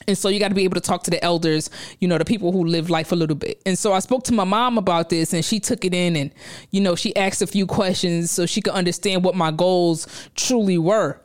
and 0.08 0.18
so 0.18 0.30
you 0.30 0.40
got 0.40 0.48
to 0.50 0.56
be 0.56 0.64
able 0.64 0.76
to 0.76 0.82
talk 0.82 1.04
to 1.04 1.12
the 1.12 1.24
elders, 1.24 1.70
you 2.00 2.08
know, 2.08 2.18
the 2.18 2.26
people 2.26 2.52
who 2.52 2.66
live 2.66 2.90
life 2.90 3.12
a 3.12 3.16
little 3.16 3.36
bit. 3.36 3.62
And 3.66 3.78
so 3.78 3.94
I 3.94 4.00
spoke 4.00 4.24
to 4.24 4.34
my 4.34 4.44
mom 4.44 4.78
about 4.78 5.10
this 5.10 5.34
and 5.34 5.46
she 5.46 5.60
took 5.60 5.86
it 5.86 5.94
in 5.94 6.16
and, 6.16 6.34
you 6.72 6.82
know, 6.82 6.96
she 6.96 7.16
asked 7.16 7.42
a 7.42 7.48
few 7.48 7.68
questions 7.68 8.32
so 8.32 8.46
she 8.46 8.62
could 8.62 8.74
understand 8.74 9.24
what 9.24 9.36
my 9.36 9.52
goals 9.52 10.08
truly 10.36 10.78
were. 10.78 11.22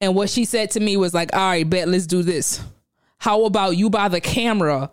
And 0.00 0.14
what 0.14 0.28
she 0.30 0.44
said 0.44 0.70
to 0.72 0.80
me 0.80 0.96
was 0.96 1.14
like, 1.14 1.34
all 1.34 1.40
right, 1.40 1.68
bet, 1.68 1.88
let's 1.88 2.06
do 2.06 2.22
this. 2.22 2.62
How 3.18 3.44
about 3.44 3.76
you 3.76 3.88
buy 3.88 4.08
the 4.08 4.20
camera 4.20 4.90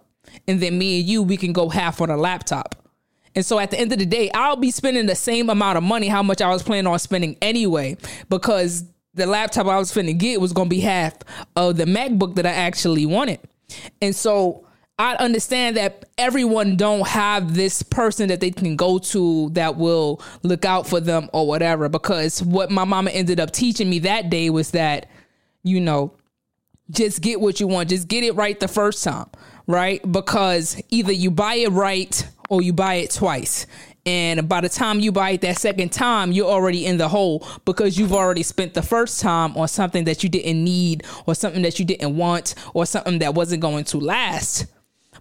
and 0.47 0.62
then 0.62 0.77
me 0.77 1.00
and 1.00 1.09
you, 1.09 1.21
we 1.21 1.38
can 1.38 1.51
go 1.53 1.69
half 1.69 2.01
on 2.01 2.09
a 2.09 2.17
laptop. 2.17 2.75
And 3.36 3.46
so 3.46 3.60
at 3.60 3.72
the 3.72 3.80
end 3.80 3.92
of 3.92 4.00
the 4.00 4.06
day, 4.06 4.32
I'll 4.34 4.56
be 4.56 4.72
spending 4.72 5.06
the 5.06 5.15
same 5.15 5.50
amount 5.50 5.77
of 5.77 5.84
money, 5.84 6.08
how 6.08 6.24
much 6.24 6.42
I 6.42 6.50
was 6.50 6.63
planning 6.63 6.88
on 6.88 6.98
spending 7.00 7.38
anyway, 7.42 7.98
because 8.30 8.86
the 9.13 9.25
laptop 9.25 9.68
I 9.68 9.77
was 9.77 9.92
finna 9.92 10.18
get 10.18 10.42
was 10.42 10.54
gonna 10.54 10.70
be 10.70 10.82
half 10.82 11.13
of 11.56 11.77
the 11.77 11.86
MacBook 11.86 12.36
that 12.36 12.46
I 12.46 12.51
actually 12.51 13.06
wanted. 13.06 13.39
And 14.01 14.15
so 14.15 14.65
I 14.98 15.15
understand 15.15 15.75
that 15.75 16.06
everyone 16.18 16.77
don't 16.77 17.06
have 17.08 17.54
this 17.54 17.84
person 17.84 18.30
that 18.30 18.39
they 18.39 18.51
can 18.51 18.77
go 18.77 18.98
to 19.00 19.50
that 19.50 19.75
will 19.75 20.22
look 20.44 20.63
out 20.63 20.88
for 20.88 21.01
them 21.01 21.30
or 21.34 21.48
whatever. 21.48 21.89
Because 21.89 22.42
what 22.42 22.72
my 22.72 22.86
mama 22.86 23.12
ended 23.12 23.39
up 23.39 23.51
teaching 23.51 23.89
me 23.89 24.00
that 24.00 24.30
day 24.30 24.50
was 24.50 24.72
that, 24.72 25.10
you 25.63 25.82
know, 25.82 26.13
just 26.92 27.22
get 27.22 27.42
what 27.42 27.60
you 27.60 27.68
want, 27.68 27.89
just 27.89 28.08
get 28.08 28.24
it 28.24 28.36
right 28.36 28.60
the 28.60 28.68
first 28.68 29.04
time, 29.04 29.27
right? 29.68 30.00
Because 30.10 30.82
either 30.89 31.12
you 31.12 31.32
buy 31.32 31.56
it 31.56 31.72
right 31.72 32.25
or 32.49 32.61
you 32.61 32.73
buy 32.73 32.95
it 32.95 33.11
twice. 33.11 33.65
And 34.05 34.47
by 34.47 34.61
the 34.61 34.69
time 34.69 34.99
you 34.99 35.11
buy 35.11 35.31
it 35.31 35.41
that 35.41 35.57
second 35.57 35.91
time, 35.91 36.31
you're 36.31 36.49
already 36.49 36.85
in 36.85 36.97
the 36.97 37.07
hole 37.07 37.47
because 37.65 37.97
you've 37.97 38.13
already 38.13 38.43
spent 38.43 38.75
the 38.75 38.83
first 38.83 39.19
time 39.19 39.57
on 39.57 39.67
something 39.67 40.03
that 40.03 40.23
you 40.23 40.29
didn't 40.29 40.63
need 40.63 41.03
or 41.25 41.33
something 41.33 41.63
that 41.63 41.79
you 41.79 41.85
didn't 41.85 42.15
want 42.15 42.53
or 42.75 42.85
something 42.85 43.19
that 43.19 43.33
wasn't 43.33 43.61
going 43.61 43.83
to 43.85 43.97
last. 43.97 44.67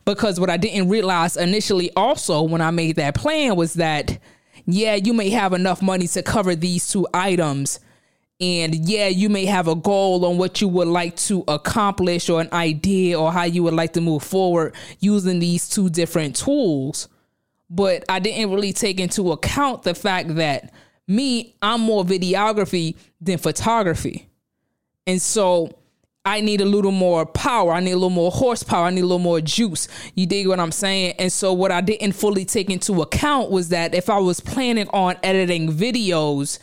Because 0.04 0.38
what 0.38 0.50
I 0.50 0.58
didn't 0.58 0.90
realize 0.90 1.38
initially 1.38 1.90
also 1.96 2.42
when 2.42 2.60
I 2.60 2.70
made 2.70 2.96
that 2.96 3.14
plan 3.14 3.56
was 3.56 3.74
that, 3.74 4.18
yeah, 4.66 4.96
you 4.96 5.14
may 5.14 5.30
have 5.30 5.54
enough 5.54 5.80
money 5.80 6.06
to 6.08 6.22
cover 6.22 6.54
these 6.54 6.86
two 6.86 7.06
items. 7.14 7.80
And 8.38 8.86
yeah, 8.86 9.08
you 9.08 9.30
may 9.30 9.46
have 9.46 9.66
a 9.66 9.74
goal 9.74 10.26
on 10.26 10.36
what 10.36 10.60
you 10.60 10.68
would 10.68 10.88
like 10.88 11.16
to 11.16 11.42
accomplish 11.48 12.28
or 12.28 12.42
an 12.42 12.50
idea 12.52 13.18
or 13.18 13.32
how 13.32 13.44
you 13.44 13.62
would 13.62 13.72
like 13.72 13.94
to 13.94 14.02
move 14.02 14.24
forward 14.24 14.74
using 15.00 15.38
these 15.38 15.70
two 15.70 15.88
different 15.88 16.36
tools 16.36 17.08
but 17.74 18.04
I 18.08 18.20
didn't 18.20 18.52
really 18.52 18.72
take 18.72 19.00
into 19.00 19.32
account 19.32 19.82
the 19.82 19.94
fact 19.94 20.36
that 20.36 20.72
me, 21.08 21.56
I'm 21.60 21.80
more 21.80 22.04
videography 22.04 22.96
than 23.20 23.38
photography. 23.38 24.28
And 25.06 25.20
so 25.20 25.76
I 26.24 26.40
need 26.40 26.60
a 26.60 26.64
little 26.64 26.92
more 26.92 27.26
power. 27.26 27.72
I 27.72 27.80
need 27.80 27.90
a 27.90 27.96
little 27.96 28.10
more 28.10 28.30
horsepower. 28.30 28.86
I 28.86 28.90
need 28.90 29.00
a 29.00 29.06
little 29.06 29.18
more 29.18 29.40
juice. 29.40 29.88
You 30.14 30.24
dig 30.26 30.46
what 30.46 30.60
I'm 30.60 30.72
saying? 30.72 31.16
And 31.18 31.32
so 31.32 31.52
what 31.52 31.72
I 31.72 31.80
didn't 31.80 32.12
fully 32.12 32.44
take 32.44 32.70
into 32.70 33.02
account 33.02 33.50
was 33.50 33.70
that 33.70 33.92
if 33.94 34.08
I 34.08 34.18
was 34.18 34.38
planning 34.38 34.88
on 34.90 35.16
editing 35.22 35.70
videos, 35.72 36.60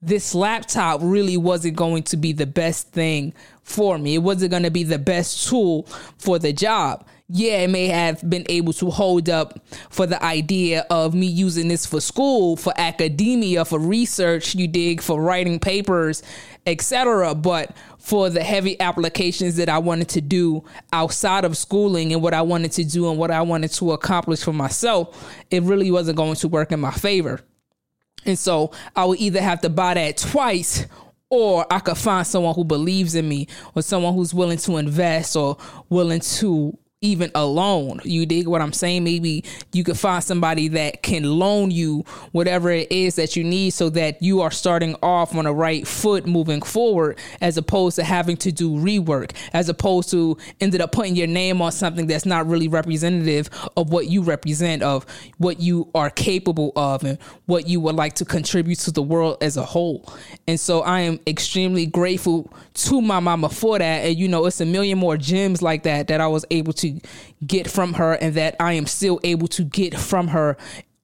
this 0.00 0.34
laptop 0.34 1.00
really 1.02 1.36
wasn't 1.36 1.76
going 1.76 2.02
to 2.04 2.16
be 2.16 2.32
the 2.32 2.46
best 2.46 2.92
thing 2.92 3.34
for 3.62 3.98
me. 3.98 4.14
It 4.14 4.22
wasn't 4.22 4.52
going 4.52 4.62
to 4.62 4.70
be 4.70 4.84
the 4.84 4.98
best 4.98 5.48
tool 5.48 5.82
for 6.18 6.38
the 6.38 6.52
job 6.52 7.06
yeah, 7.28 7.62
it 7.62 7.70
may 7.70 7.88
have 7.88 8.28
been 8.28 8.44
able 8.48 8.72
to 8.74 8.88
hold 8.88 9.28
up 9.28 9.58
for 9.90 10.06
the 10.06 10.22
idea 10.22 10.86
of 10.90 11.12
me 11.12 11.26
using 11.26 11.66
this 11.66 11.84
for 11.84 12.00
school, 12.00 12.56
for 12.56 12.72
academia, 12.76 13.64
for 13.64 13.80
research, 13.80 14.54
you 14.54 14.68
dig, 14.68 15.00
for 15.00 15.20
writing 15.20 15.58
papers, 15.58 16.22
etc. 16.66 17.34
But 17.34 17.76
for 17.98 18.30
the 18.30 18.44
heavy 18.44 18.80
applications 18.80 19.56
that 19.56 19.68
I 19.68 19.78
wanted 19.78 20.08
to 20.10 20.20
do 20.20 20.62
outside 20.92 21.44
of 21.44 21.56
schooling 21.56 22.12
and 22.12 22.22
what 22.22 22.32
I 22.32 22.42
wanted 22.42 22.70
to 22.72 22.84
do 22.84 23.10
and 23.10 23.18
what 23.18 23.32
I 23.32 23.42
wanted 23.42 23.72
to 23.72 23.90
accomplish 23.90 24.44
for 24.44 24.52
myself, 24.52 25.34
it 25.50 25.64
really 25.64 25.90
wasn't 25.90 26.16
going 26.16 26.36
to 26.36 26.48
work 26.48 26.70
in 26.70 26.78
my 26.78 26.92
favor. 26.92 27.40
And 28.24 28.38
so 28.38 28.70
I 28.94 29.04
would 29.04 29.18
either 29.18 29.40
have 29.40 29.60
to 29.62 29.68
buy 29.68 29.94
that 29.94 30.18
twice 30.18 30.86
or 31.28 31.66
I 31.72 31.80
could 31.80 31.98
find 31.98 32.24
someone 32.24 32.54
who 32.54 32.64
believes 32.64 33.16
in 33.16 33.28
me 33.28 33.48
or 33.74 33.82
someone 33.82 34.14
who's 34.14 34.32
willing 34.32 34.58
to 34.58 34.76
invest 34.76 35.34
or 35.34 35.56
willing 35.88 36.20
to 36.20 36.78
even 37.02 37.30
alone. 37.34 38.00
You 38.04 38.24
dig 38.24 38.48
what 38.48 38.62
I'm 38.62 38.72
saying? 38.72 39.04
Maybe 39.04 39.44
you 39.72 39.84
could 39.84 39.98
find 39.98 40.24
somebody 40.24 40.68
that 40.68 41.02
can 41.02 41.24
loan 41.24 41.70
you 41.70 42.04
whatever 42.32 42.70
it 42.70 42.90
is 42.90 43.16
that 43.16 43.36
you 43.36 43.44
need 43.44 43.70
so 43.70 43.90
that 43.90 44.22
you 44.22 44.40
are 44.40 44.50
starting 44.50 44.96
off 45.02 45.34
on 45.34 45.44
the 45.44 45.52
right 45.52 45.86
foot 45.86 46.26
moving 46.26 46.62
forward 46.62 47.18
as 47.42 47.58
opposed 47.58 47.96
to 47.96 48.04
having 48.04 48.38
to 48.38 48.50
do 48.50 48.70
rework, 48.70 49.32
as 49.52 49.68
opposed 49.68 50.10
to 50.10 50.38
ended 50.58 50.80
up 50.80 50.90
putting 50.90 51.14
your 51.14 51.26
name 51.26 51.60
on 51.60 51.70
something 51.70 52.06
that's 52.06 52.24
not 52.24 52.46
really 52.46 52.66
representative 52.66 53.50
of 53.76 53.90
what 53.90 54.06
you 54.06 54.22
represent, 54.22 54.82
of 54.82 55.04
what 55.36 55.60
you 55.60 55.90
are 55.94 56.08
capable 56.08 56.72
of, 56.76 57.04
and 57.04 57.18
what 57.44 57.68
you 57.68 57.78
would 57.78 57.94
like 57.94 58.14
to 58.14 58.24
contribute 58.24 58.78
to 58.78 58.90
the 58.90 59.02
world 59.02 59.36
as 59.42 59.58
a 59.58 59.64
whole. 59.64 60.10
And 60.48 60.58
so 60.58 60.80
I 60.80 61.00
am 61.00 61.20
extremely 61.26 61.84
grateful 61.84 62.50
to 62.72 63.02
my 63.02 63.20
mama 63.20 63.50
for 63.50 63.78
that. 63.78 64.06
And 64.06 64.16
you 64.16 64.28
know, 64.28 64.46
it's 64.46 64.62
a 64.62 64.66
million 64.66 64.96
more 64.96 65.18
gems 65.18 65.60
like 65.60 65.82
that 65.82 66.08
that 66.08 66.22
I 66.22 66.26
was 66.26 66.46
able 66.50 66.72
to 66.72 66.85
get 67.46 67.70
from 67.70 67.94
her 67.94 68.14
and 68.14 68.34
that 68.34 68.56
I 68.60 68.74
am 68.74 68.86
still 68.86 69.20
able 69.24 69.48
to 69.48 69.64
get 69.64 69.98
from 69.98 70.28
her 70.28 70.56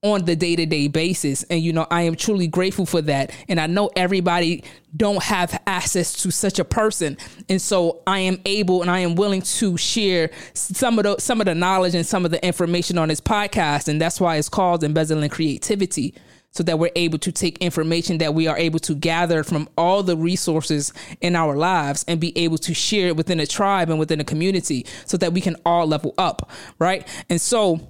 on 0.02 0.24
the 0.24 0.34
day-to-day 0.34 0.88
basis. 0.88 1.44
And 1.44 1.60
you 1.60 1.72
know 1.72 1.86
I 1.90 2.02
am 2.02 2.16
truly 2.16 2.48
grateful 2.48 2.86
for 2.86 3.00
that. 3.02 3.32
And 3.48 3.60
I 3.60 3.68
know 3.68 3.90
everybody 3.94 4.64
don't 4.96 5.22
have 5.22 5.62
access 5.66 6.12
to 6.22 6.32
such 6.32 6.58
a 6.58 6.64
person. 6.64 7.16
And 7.48 7.62
so 7.62 8.02
I 8.06 8.18
am 8.18 8.40
able 8.44 8.82
and 8.82 8.90
I 8.90 8.98
am 9.00 9.14
willing 9.14 9.42
to 9.42 9.76
share 9.76 10.30
some 10.54 10.98
of 10.98 11.04
the 11.04 11.18
some 11.18 11.40
of 11.40 11.46
the 11.46 11.54
knowledge 11.54 11.94
and 11.94 12.04
some 12.04 12.24
of 12.24 12.32
the 12.32 12.44
information 12.44 12.98
on 12.98 13.08
this 13.08 13.20
podcast. 13.20 13.86
And 13.88 14.00
that's 14.00 14.20
why 14.20 14.36
it's 14.36 14.48
called 14.48 14.82
embezzling 14.82 15.30
creativity 15.30 16.14
so 16.52 16.62
that 16.62 16.78
we're 16.78 16.92
able 16.94 17.18
to 17.18 17.32
take 17.32 17.58
information 17.58 18.18
that 18.18 18.34
we 18.34 18.46
are 18.46 18.56
able 18.56 18.78
to 18.78 18.94
gather 18.94 19.42
from 19.42 19.68
all 19.76 20.02
the 20.02 20.16
resources 20.16 20.92
in 21.20 21.34
our 21.34 21.56
lives 21.56 22.04
and 22.06 22.20
be 22.20 22.36
able 22.38 22.58
to 22.58 22.74
share 22.74 23.08
it 23.08 23.16
within 23.16 23.40
a 23.40 23.46
tribe 23.46 23.90
and 23.90 23.98
within 23.98 24.20
a 24.20 24.24
community 24.24 24.86
so 25.04 25.16
that 25.16 25.32
we 25.32 25.40
can 25.40 25.56
all 25.66 25.86
level 25.86 26.14
up, 26.18 26.50
right? 26.78 27.08
And 27.28 27.40
so 27.40 27.80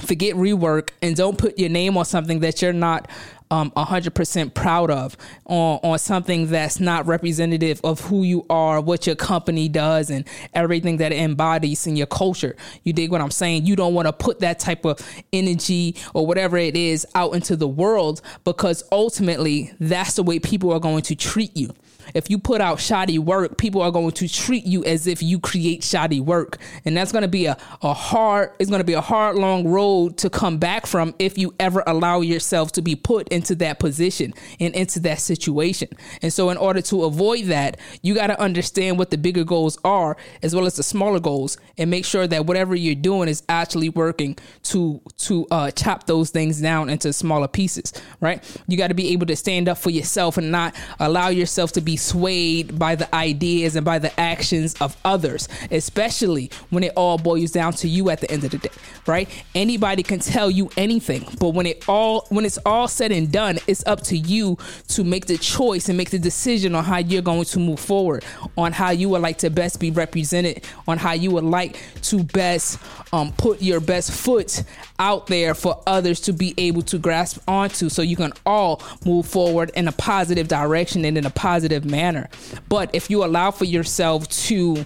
forget 0.00 0.34
rework 0.34 0.90
and 1.00 1.16
don't 1.16 1.38
put 1.38 1.58
your 1.58 1.70
name 1.70 1.96
on 1.96 2.04
something 2.04 2.40
that 2.40 2.60
you're 2.60 2.72
not 2.72 3.08
um, 3.50 3.70
100% 3.72 4.54
proud 4.54 4.90
of 4.90 5.16
on, 5.44 5.78
on 5.82 5.98
something 5.98 6.48
that's 6.48 6.80
not 6.80 7.06
representative 7.06 7.80
of 7.84 8.00
who 8.00 8.22
you 8.22 8.44
are, 8.50 8.80
what 8.80 9.06
your 9.06 9.16
company 9.16 9.68
does, 9.68 10.10
and 10.10 10.26
everything 10.54 10.96
that 10.98 11.12
it 11.12 11.20
embodies 11.20 11.86
in 11.86 11.96
your 11.96 12.06
culture. 12.06 12.56
You 12.82 12.92
dig 12.92 13.10
what 13.10 13.20
I'm 13.20 13.30
saying? 13.30 13.66
You 13.66 13.76
don't 13.76 13.94
want 13.94 14.06
to 14.06 14.12
put 14.12 14.40
that 14.40 14.58
type 14.58 14.84
of 14.84 14.98
energy 15.32 15.96
or 16.14 16.26
whatever 16.26 16.56
it 16.56 16.76
is 16.76 17.06
out 17.14 17.34
into 17.34 17.56
the 17.56 17.68
world 17.68 18.20
because 18.44 18.82
ultimately 18.90 19.72
that's 19.80 20.14
the 20.14 20.22
way 20.22 20.38
people 20.38 20.72
are 20.72 20.80
going 20.80 21.02
to 21.02 21.14
treat 21.14 21.56
you 21.56 21.70
if 22.14 22.30
you 22.30 22.38
put 22.38 22.60
out 22.60 22.80
shoddy 22.80 23.18
work, 23.18 23.58
people 23.58 23.82
are 23.82 23.90
going 23.90 24.12
to 24.12 24.28
treat 24.28 24.64
you 24.64 24.84
as 24.84 25.06
if 25.06 25.22
you 25.22 25.38
create 25.38 25.82
shoddy 25.82 26.20
work. 26.20 26.58
And 26.84 26.96
that's 26.96 27.12
going 27.12 27.22
to 27.22 27.28
be 27.28 27.46
a, 27.46 27.56
a 27.82 27.92
hard, 27.92 28.52
it's 28.58 28.70
going 28.70 28.80
to 28.80 28.84
be 28.84 28.94
a 28.94 29.00
hard, 29.00 29.36
long 29.36 29.66
road 29.66 30.16
to 30.18 30.30
come 30.30 30.58
back 30.58 30.86
from 30.86 31.14
if 31.18 31.38
you 31.38 31.54
ever 31.58 31.82
allow 31.86 32.20
yourself 32.20 32.72
to 32.72 32.82
be 32.82 32.94
put 32.94 33.28
into 33.28 33.54
that 33.56 33.78
position 33.78 34.32
and 34.60 34.74
into 34.74 35.00
that 35.00 35.20
situation. 35.20 35.88
And 36.22 36.32
so, 36.32 36.50
in 36.50 36.56
order 36.56 36.80
to 36.82 37.04
avoid 37.04 37.46
that, 37.46 37.78
you 38.02 38.14
got 38.14 38.28
to 38.28 38.40
understand 38.40 38.98
what 38.98 39.10
the 39.10 39.18
bigger 39.18 39.44
goals 39.44 39.78
are 39.84 40.16
as 40.42 40.54
well 40.54 40.66
as 40.66 40.76
the 40.76 40.82
smaller 40.82 41.20
goals 41.20 41.58
and 41.78 41.90
make 41.90 42.04
sure 42.04 42.26
that 42.26 42.46
whatever 42.46 42.74
you're 42.74 42.94
doing 42.94 43.28
is 43.28 43.42
actually 43.48 43.88
working 43.88 44.36
to, 44.64 45.00
to 45.18 45.46
uh, 45.50 45.70
chop 45.70 46.06
those 46.06 46.30
things 46.30 46.60
down 46.60 46.88
into 46.88 47.12
smaller 47.12 47.48
pieces, 47.48 47.92
right? 48.20 48.42
You 48.66 48.76
got 48.76 48.88
to 48.88 48.94
be 48.94 49.12
able 49.12 49.26
to 49.26 49.36
stand 49.36 49.68
up 49.68 49.78
for 49.78 49.90
yourself 49.90 50.36
and 50.38 50.50
not 50.50 50.74
allow 50.98 51.28
yourself 51.28 51.72
to 51.72 51.80
be 51.80 51.95
swayed 51.96 52.78
by 52.78 52.94
the 52.94 53.12
ideas 53.14 53.76
and 53.76 53.84
by 53.84 53.98
the 53.98 54.18
actions 54.18 54.74
of 54.80 54.96
others, 55.04 55.48
especially 55.70 56.50
when 56.70 56.84
it 56.84 56.92
all 56.96 57.18
boils 57.18 57.50
down 57.50 57.72
to 57.74 57.88
you 57.88 58.10
at 58.10 58.20
the 58.20 58.30
end 58.30 58.44
of 58.44 58.50
the 58.50 58.58
day, 58.58 58.70
right? 59.06 59.28
Anybody 59.54 60.02
can 60.02 60.20
tell 60.20 60.50
you 60.50 60.70
anything, 60.76 61.26
but 61.38 61.50
when 61.50 61.66
it 61.66 61.88
all 61.88 62.26
when 62.28 62.44
it's 62.44 62.58
all 62.66 62.88
said 62.88 63.12
and 63.12 63.30
done, 63.30 63.58
it's 63.66 63.86
up 63.86 64.00
to 64.02 64.16
you 64.16 64.56
to 64.88 65.04
make 65.04 65.26
the 65.26 65.38
choice 65.38 65.88
and 65.88 65.96
make 65.96 66.10
the 66.10 66.18
decision 66.18 66.74
on 66.74 66.84
how 66.84 66.98
you're 66.98 67.22
going 67.22 67.44
to 67.44 67.58
move 67.58 67.80
forward, 67.80 68.24
on 68.56 68.72
how 68.72 68.90
you 68.90 69.08
would 69.08 69.22
like 69.22 69.38
to 69.38 69.50
best 69.50 69.80
be 69.80 69.90
represented, 69.90 70.64
on 70.86 70.98
how 70.98 71.12
you 71.12 71.30
would 71.30 71.44
like 71.44 71.78
to 72.02 72.22
best 72.22 72.78
um, 73.12 73.32
put 73.32 73.62
your 73.62 73.80
best 73.80 74.12
foot 74.12 74.62
out 74.98 75.26
there 75.26 75.54
for 75.54 75.82
others 75.86 76.20
to 76.20 76.32
be 76.32 76.54
able 76.58 76.82
to 76.82 76.98
grasp 76.98 77.38
onto 77.48 77.88
so 77.88 78.02
you 78.02 78.16
can 78.16 78.32
all 78.44 78.82
move 79.04 79.26
forward 79.26 79.70
in 79.74 79.88
a 79.88 79.92
positive 79.92 80.48
direction 80.48 81.04
and 81.04 81.16
in 81.16 81.26
a 81.26 81.30
positive 81.30 81.84
manner. 81.86 82.28
But 82.68 82.94
if 82.94 83.10
you 83.10 83.24
allow 83.24 83.50
for 83.50 83.64
yourself 83.64 84.28
to 84.28 84.84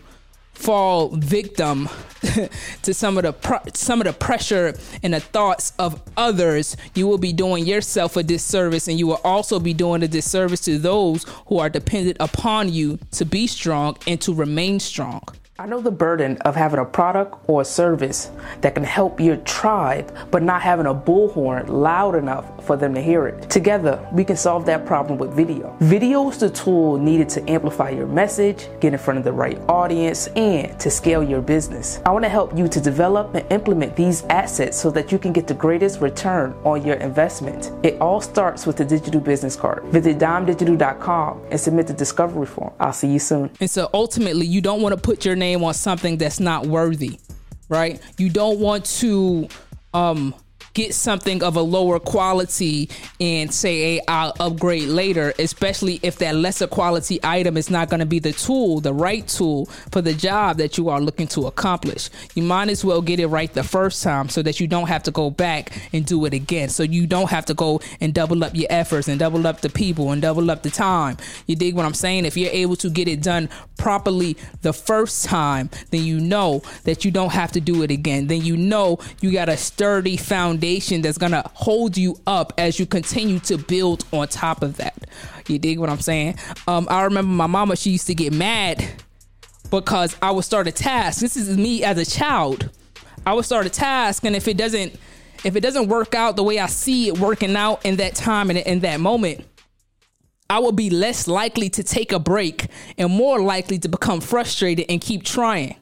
fall 0.61 1.09
victim 1.09 1.89
to 2.83 2.93
some 2.93 3.17
of 3.17 3.25
the 3.25 3.71
some 3.73 4.01
of 4.01 4.07
the 4.07 4.13
pressure 4.13 4.75
and 5.03 5.15
the 5.15 5.21
thoughts 5.21 5.73
of 5.79 6.03
others, 6.17 6.77
you 6.95 7.07
will 7.07 7.19
be 7.19 7.33
doing 7.33 7.65
yourself 7.65 8.17
a 8.17 8.23
disservice, 8.23 8.87
and 8.87 8.99
you 8.99 9.07
will 9.07 9.21
also 9.25 9.59
be 9.59 9.73
doing 9.73 10.03
a 10.03 10.09
disservice 10.09 10.61
to 10.61 10.79
those 10.79 11.25
who 11.47 11.59
are 11.59 11.71
dependent 11.71 12.19
upon 12.21 12.71
you 12.73 12.99
to 13.13 13.25
be 13.25 13.47
strong 13.47 13.97
and 14.07 14.21
to 14.21 14.35
remain 14.35 14.79
strong. 14.79 15.23
I 15.61 15.67
know 15.67 15.83
the 15.83 15.91
burden 15.91 16.39
of 16.39 16.57
having 16.57 16.81
a 16.81 16.87
product 16.87 17.37
or 17.47 17.61
a 17.61 17.65
service 17.67 18.31
that 18.63 18.75
can 18.75 18.83
help 18.83 19.21
your 19.21 19.37
tribe, 19.37 20.11
but 20.31 20.43
not 20.43 20.63
having 20.63 20.87
a 20.87 20.95
bullhorn 20.95 21.69
loud 21.69 22.15
enough 22.15 22.65
for 22.65 22.79
them 22.79 22.95
to 22.95 23.03
hear 23.03 23.27
it. 23.27 23.51
Together, 23.51 24.03
we 24.11 24.25
can 24.25 24.37
solve 24.37 24.65
that 24.65 24.87
problem 24.87 25.19
with 25.19 25.35
video. 25.35 25.77
Video 25.81 26.31
is 26.31 26.39
the 26.39 26.49
tool 26.49 26.97
needed 26.97 27.29
to 27.29 27.51
amplify 27.51 27.91
your 27.91 28.07
message, 28.07 28.69
get 28.81 28.95
in 28.95 28.99
front 28.99 29.19
of 29.19 29.25
the 29.25 29.33
right 29.35 29.61
audience, 29.69 30.29
and 30.29 30.81
to 30.81 30.91
scale 30.91 31.23
your 31.23 31.43
business. 31.43 32.01
I 32.07 32.11
want 32.11 32.25
to 32.25 32.31
help 32.31 32.57
you 32.57 32.67
to 32.67 32.81
develop 32.81 33.35
and 33.35 33.45
implement 33.53 33.97
these 33.97 34.23
assets 34.31 34.81
so 34.81 34.91
that 34.93 35.13
you 35.13 35.19
can 35.19 35.31
get 35.31 35.47
the 35.47 35.53
greatest 35.53 36.01
return 36.01 36.55
on 36.65 36.87
your 36.87 36.97
investment. 36.97 37.71
It 37.85 38.01
all 38.01 38.23
starts 38.23 38.65
with 38.65 38.79
the 38.79 38.85
digital 38.87 39.21
business 39.21 39.57
card. 39.57 39.85
Visit 39.93 40.17
dimedigital.com 40.17 41.43
and 41.51 41.61
submit 41.61 41.87
the 41.87 41.93
discovery 41.93 42.47
form. 42.47 42.73
I'll 42.81 42.95
see 42.95 43.09
you 43.09 43.19
soon. 43.19 43.51
And 43.61 43.69
so 43.69 43.91
ultimately, 43.93 44.47
you 44.47 44.63
don't 44.63 44.81
want 44.81 44.95
to 44.95 45.01
put 45.01 45.27
your 45.27 45.37
name 45.37 45.50
on 45.57 45.75
something 45.75 46.17
that's 46.19 46.41
not 46.41 46.67
worthy, 46.67 47.19
right? 47.69 48.01
You 48.19 48.31
don't 48.31 48.61
want 48.61 48.85
to 49.01 49.49
um 49.93 50.35
get 50.81 50.95
something 50.95 51.43
of 51.43 51.57
a 51.57 51.61
lower 51.61 51.99
quality 51.99 52.89
and 53.21 53.53
say, 53.53 53.81
hey, 53.81 54.01
I'll 54.09 54.33
upgrade 54.41 54.89
later, 54.89 55.35
especially 55.39 56.01
if 56.03 56.17
that 56.19 56.35
lesser 56.35 56.67
quality 56.67 57.21
item 57.23 57.59
is 57.59 57.69
not 57.69 57.91
going 57.91 58.01
to 58.01 58.07
be 58.07 58.19
the 58.19 58.33
tool, 58.33 58.81
the 58.81 58.95
right 58.95 59.27
tool 59.29 59.67
for 59.93 60.01
the 60.01 60.15
job 60.15 60.57
that 60.57 60.79
you 60.79 60.89
are 60.89 60.99
looking 60.99 61.29
to 61.29 61.47
accomplish. 61.47 62.09
You 62.35 62.45
might 62.45 62.71
as 62.71 62.83
well 62.83 63.03
get 63.03 63.21
it 63.21 63.27
right 63.27 63.53
the 63.53 63.63
first 63.63 64.03
time 64.03 64.31
so 64.31 64.41
that 64.43 64.59
you 64.59 64.67
don't 64.67 64.89
have 64.89 65.03
to 65.03 65.11
go 65.11 65.29
back 65.29 65.71
and 65.93 66.07
do 66.07 66.25
it 66.25 66.33
again. 66.33 66.71
So 66.71 66.83
you 66.83 67.07
don't 67.07 67.29
have 67.29 67.45
to 67.47 67.55
go 67.55 67.83
and 68.01 68.15
double 68.15 68.43
up 68.43 68.55
your 68.55 68.69
efforts 68.71 69.07
and 69.07 69.19
double 69.19 69.47
up 69.47 69.61
the 69.61 69.69
people 69.69 70.13
and 70.13 70.23
double 70.23 70.51
up 70.51 70.63
the 70.63 70.71
time. 70.71 71.19
You 71.47 71.57
dig 71.57 71.75
what 71.75 71.85
I'm 71.85 71.93
saying? 71.93 72.25
If 72.25 72.39
you're 72.39 72.51
able 72.53 72.77
to 72.77 72.89
get 72.89 73.07
it 73.07 73.23
done 73.23 73.51
properly 73.77 74.39
the 74.63 74.73
first 74.73 75.27
time, 75.27 75.69
then 75.91 76.05
you 76.05 76.21
know 76.21 76.63
that 76.85 77.05
you 77.05 77.11
don't 77.11 77.33
have 77.33 77.53
to 77.53 77.61
do 77.61 77.83
it 77.83 77.91
again. 77.91 78.29
Then 78.29 78.41
you 78.41 78.57
know 78.57 78.99
you 79.21 79.31
got 79.31 79.51
a 79.51 79.59
sturdy 79.59 80.17
foundation 80.17 80.70
foundation 80.71 81.03
that's 81.03 81.19
gonna 81.19 81.43
hold 81.55 81.97
you 81.97 82.17
up 82.27 82.53
as 82.59 82.79
you 82.79 82.87
continue 82.87 83.39
to 83.41 83.59
build 83.59 84.05
on 84.13 84.29
top 84.29 84.63
of 84.63 84.77
that. 84.77 84.95
You 85.49 85.59
dig 85.59 85.79
what 85.79 85.91
I'm 85.91 86.01
saying? 86.01 86.37
Um, 86.69 86.87
I 86.91 87.03
remember 87.03 87.33
my 87.33 87.47
mama, 87.47 87.77
she 87.77 87.91
used 87.91 88.07
to 88.07 88.15
get 88.15 88.33
mad 88.33 88.85
because 89.71 90.17
I 90.23 90.31
would 90.31 90.45
start 90.45 90.69
a 90.69 90.73
task. 90.73 91.21
This 91.21 91.37
is 91.37 91.57
me 91.57 91.83
as 91.83 91.99
a 91.99 92.05
child. 92.05 92.71
I 93.27 93.35
would 93.35 93.45
start 93.45 93.67
a 93.67 93.71
task, 93.71 94.25
and 94.25 94.37
if 94.37 94.47
it 94.49 94.57
doesn't, 94.57 94.95
if 95.45 95.57
it 95.57 95.61
doesn't 95.61 95.89
work 95.89 96.15
out 96.15 96.37
the 96.37 96.43
way 96.43 96.59
I 96.59 96.67
see 96.67 97.09
it 97.09 97.19
working 97.19 97.57
out 97.57 97.85
in 97.85 97.97
that 97.97 98.15
time 98.15 98.51
and 98.51 98.59
in 98.59 98.81
that 98.81 99.01
moment, 99.01 99.45
I 100.49 100.59
will 100.61 100.73
be 100.73 100.91
less 100.91 101.27
likely 101.27 101.69
to 101.71 101.83
take 101.83 102.13
a 102.13 102.19
break 102.19 102.67
and 102.97 103.11
more 103.11 103.41
likely 103.41 103.79
to 103.81 103.89
become 103.89 104.21
frustrated 104.21 104.87
and 104.89 105.01
keep 105.01 105.25
trying 105.25 105.77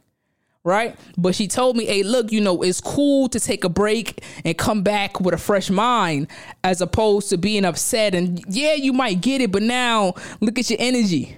right? 0.68 0.96
But 1.16 1.34
she 1.34 1.48
told 1.48 1.76
me, 1.76 1.86
hey, 1.86 2.02
look, 2.02 2.30
you 2.30 2.40
know, 2.40 2.62
it's 2.62 2.80
cool 2.80 3.28
to 3.30 3.40
take 3.40 3.64
a 3.64 3.68
break 3.68 4.22
and 4.44 4.56
come 4.56 4.82
back 4.82 5.20
with 5.20 5.34
a 5.34 5.38
fresh 5.38 5.70
mind 5.70 6.28
as 6.62 6.80
opposed 6.80 7.30
to 7.30 7.38
being 7.38 7.64
upset. 7.64 8.14
And 8.14 8.44
yeah, 8.48 8.74
you 8.74 8.92
might 8.92 9.20
get 9.20 9.40
it, 9.40 9.50
but 9.50 9.62
now 9.62 10.14
look 10.40 10.58
at 10.58 10.70
your 10.70 10.78
energy. 10.80 11.36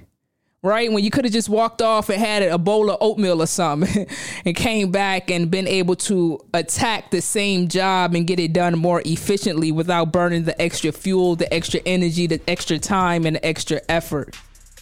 Right 0.62 0.92
when 0.92 1.02
you 1.02 1.10
could 1.10 1.24
have 1.24 1.32
just 1.32 1.48
walked 1.48 1.80
off 1.80 2.10
and 2.10 2.20
had 2.20 2.42
a 2.42 2.58
bowl 2.58 2.90
of 2.90 2.98
oatmeal 3.00 3.40
or 3.40 3.46
something 3.46 4.06
and 4.44 4.54
came 4.54 4.90
back 4.90 5.30
and 5.30 5.50
been 5.50 5.66
able 5.66 5.96
to 5.96 6.38
attack 6.52 7.10
the 7.10 7.22
same 7.22 7.68
job 7.68 8.14
and 8.14 8.26
get 8.26 8.38
it 8.38 8.52
done 8.52 8.78
more 8.78 9.00
efficiently 9.06 9.72
without 9.72 10.12
burning 10.12 10.44
the 10.44 10.60
extra 10.60 10.92
fuel, 10.92 11.34
the 11.34 11.50
extra 11.54 11.80
energy, 11.86 12.26
the 12.26 12.42
extra 12.46 12.78
time, 12.78 13.24
and 13.24 13.36
the 13.36 13.46
extra 13.46 13.80
effort 13.88 14.36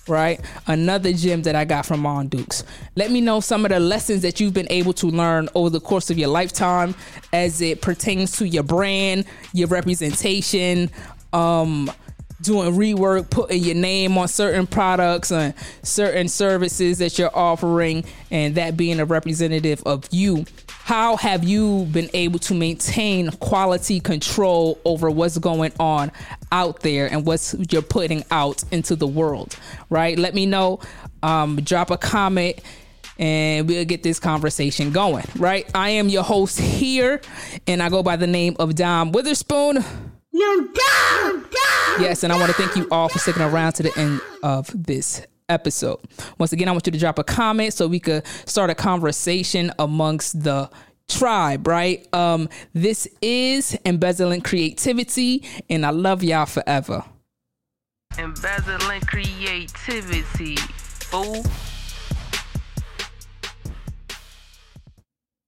right? 0.08 0.40
Another 0.66 1.12
gem 1.12 1.42
that 1.42 1.54
I 1.54 1.64
got 1.64 1.86
from 1.86 2.00
Mom 2.00 2.28
Dukes. 2.28 2.64
Let 2.96 3.10
me 3.10 3.20
know 3.20 3.40
some 3.40 3.64
of 3.64 3.70
the 3.70 3.80
lessons 3.80 4.22
that 4.22 4.40
you've 4.40 4.54
been 4.54 4.70
able 4.70 4.92
to 4.94 5.06
learn 5.06 5.48
over 5.54 5.70
the 5.70 5.80
course 5.80 6.10
of 6.10 6.18
your 6.18 6.28
lifetime 6.28 6.94
as 7.32 7.60
it 7.60 7.82
pertains 7.82 8.32
to 8.38 8.48
your 8.48 8.62
brand, 8.62 9.24
your 9.52 9.68
representation, 9.68 10.90
um, 11.32 11.90
doing 12.40 12.72
rework, 12.74 13.30
putting 13.30 13.62
your 13.62 13.74
name 13.74 14.16
on 14.16 14.28
certain 14.28 14.66
products 14.66 15.32
and 15.32 15.54
certain 15.82 16.28
services 16.28 16.98
that 16.98 17.18
you're 17.18 17.36
offering, 17.36 18.04
and 18.30 18.54
that 18.54 18.76
being 18.76 19.00
a 19.00 19.04
representative 19.04 19.82
of 19.84 20.04
you. 20.10 20.44
How 20.88 21.18
have 21.18 21.44
you 21.44 21.84
been 21.92 22.08
able 22.14 22.38
to 22.38 22.54
maintain 22.54 23.30
quality 23.32 24.00
control 24.00 24.80
over 24.86 25.10
what's 25.10 25.36
going 25.36 25.74
on 25.78 26.10
out 26.50 26.80
there 26.80 27.12
and 27.12 27.26
what's 27.26 27.54
you're 27.70 27.82
putting 27.82 28.24
out 28.30 28.64
into 28.72 28.96
the 28.96 29.06
world? 29.06 29.54
Right? 29.90 30.18
Let 30.18 30.34
me 30.34 30.46
know. 30.46 30.80
Um, 31.22 31.56
drop 31.56 31.90
a 31.90 31.98
comment 31.98 32.62
and 33.18 33.68
we'll 33.68 33.84
get 33.84 34.02
this 34.02 34.18
conversation 34.18 34.90
going. 34.90 35.26
Right? 35.36 35.70
I 35.74 35.90
am 35.90 36.08
your 36.08 36.22
host 36.22 36.58
here, 36.58 37.20
and 37.66 37.82
I 37.82 37.90
go 37.90 38.02
by 38.02 38.16
the 38.16 38.26
name 38.26 38.56
of 38.58 38.74
Dom 38.74 39.12
Witherspoon. 39.12 39.74
Dumb, 39.74 40.72
dumb. 40.72 41.46
Yes, 42.00 42.22
and 42.22 42.32
I 42.32 42.38
want 42.38 42.50
to 42.50 42.54
thank 42.54 42.76
you 42.76 42.88
all 42.90 43.10
for 43.10 43.18
sticking 43.18 43.42
around 43.42 43.72
to 43.72 43.82
the 43.82 43.92
end 43.98 44.22
of 44.42 44.70
this 44.74 45.26
episode. 45.48 46.00
Once 46.38 46.52
again, 46.52 46.68
I 46.68 46.72
want 46.72 46.86
you 46.86 46.92
to 46.92 46.98
drop 46.98 47.18
a 47.18 47.24
comment 47.24 47.74
so 47.74 47.86
we 47.86 48.00
could 48.00 48.26
start 48.46 48.70
a 48.70 48.74
conversation 48.74 49.72
amongst 49.78 50.42
the 50.42 50.70
tribe, 51.08 51.66
right? 51.66 52.06
Um, 52.14 52.48
this 52.74 53.08
is 53.22 53.76
embezzling 53.84 54.42
creativity, 54.42 55.44
and 55.68 55.84
I 55.84 55.90
love 55.90 56.22
y'all 56.22 56.46
forever. 56.46 57.04
Embezzling 58.18 59.00
creativity. 59.02 60.56
Fool. 60.56 61.44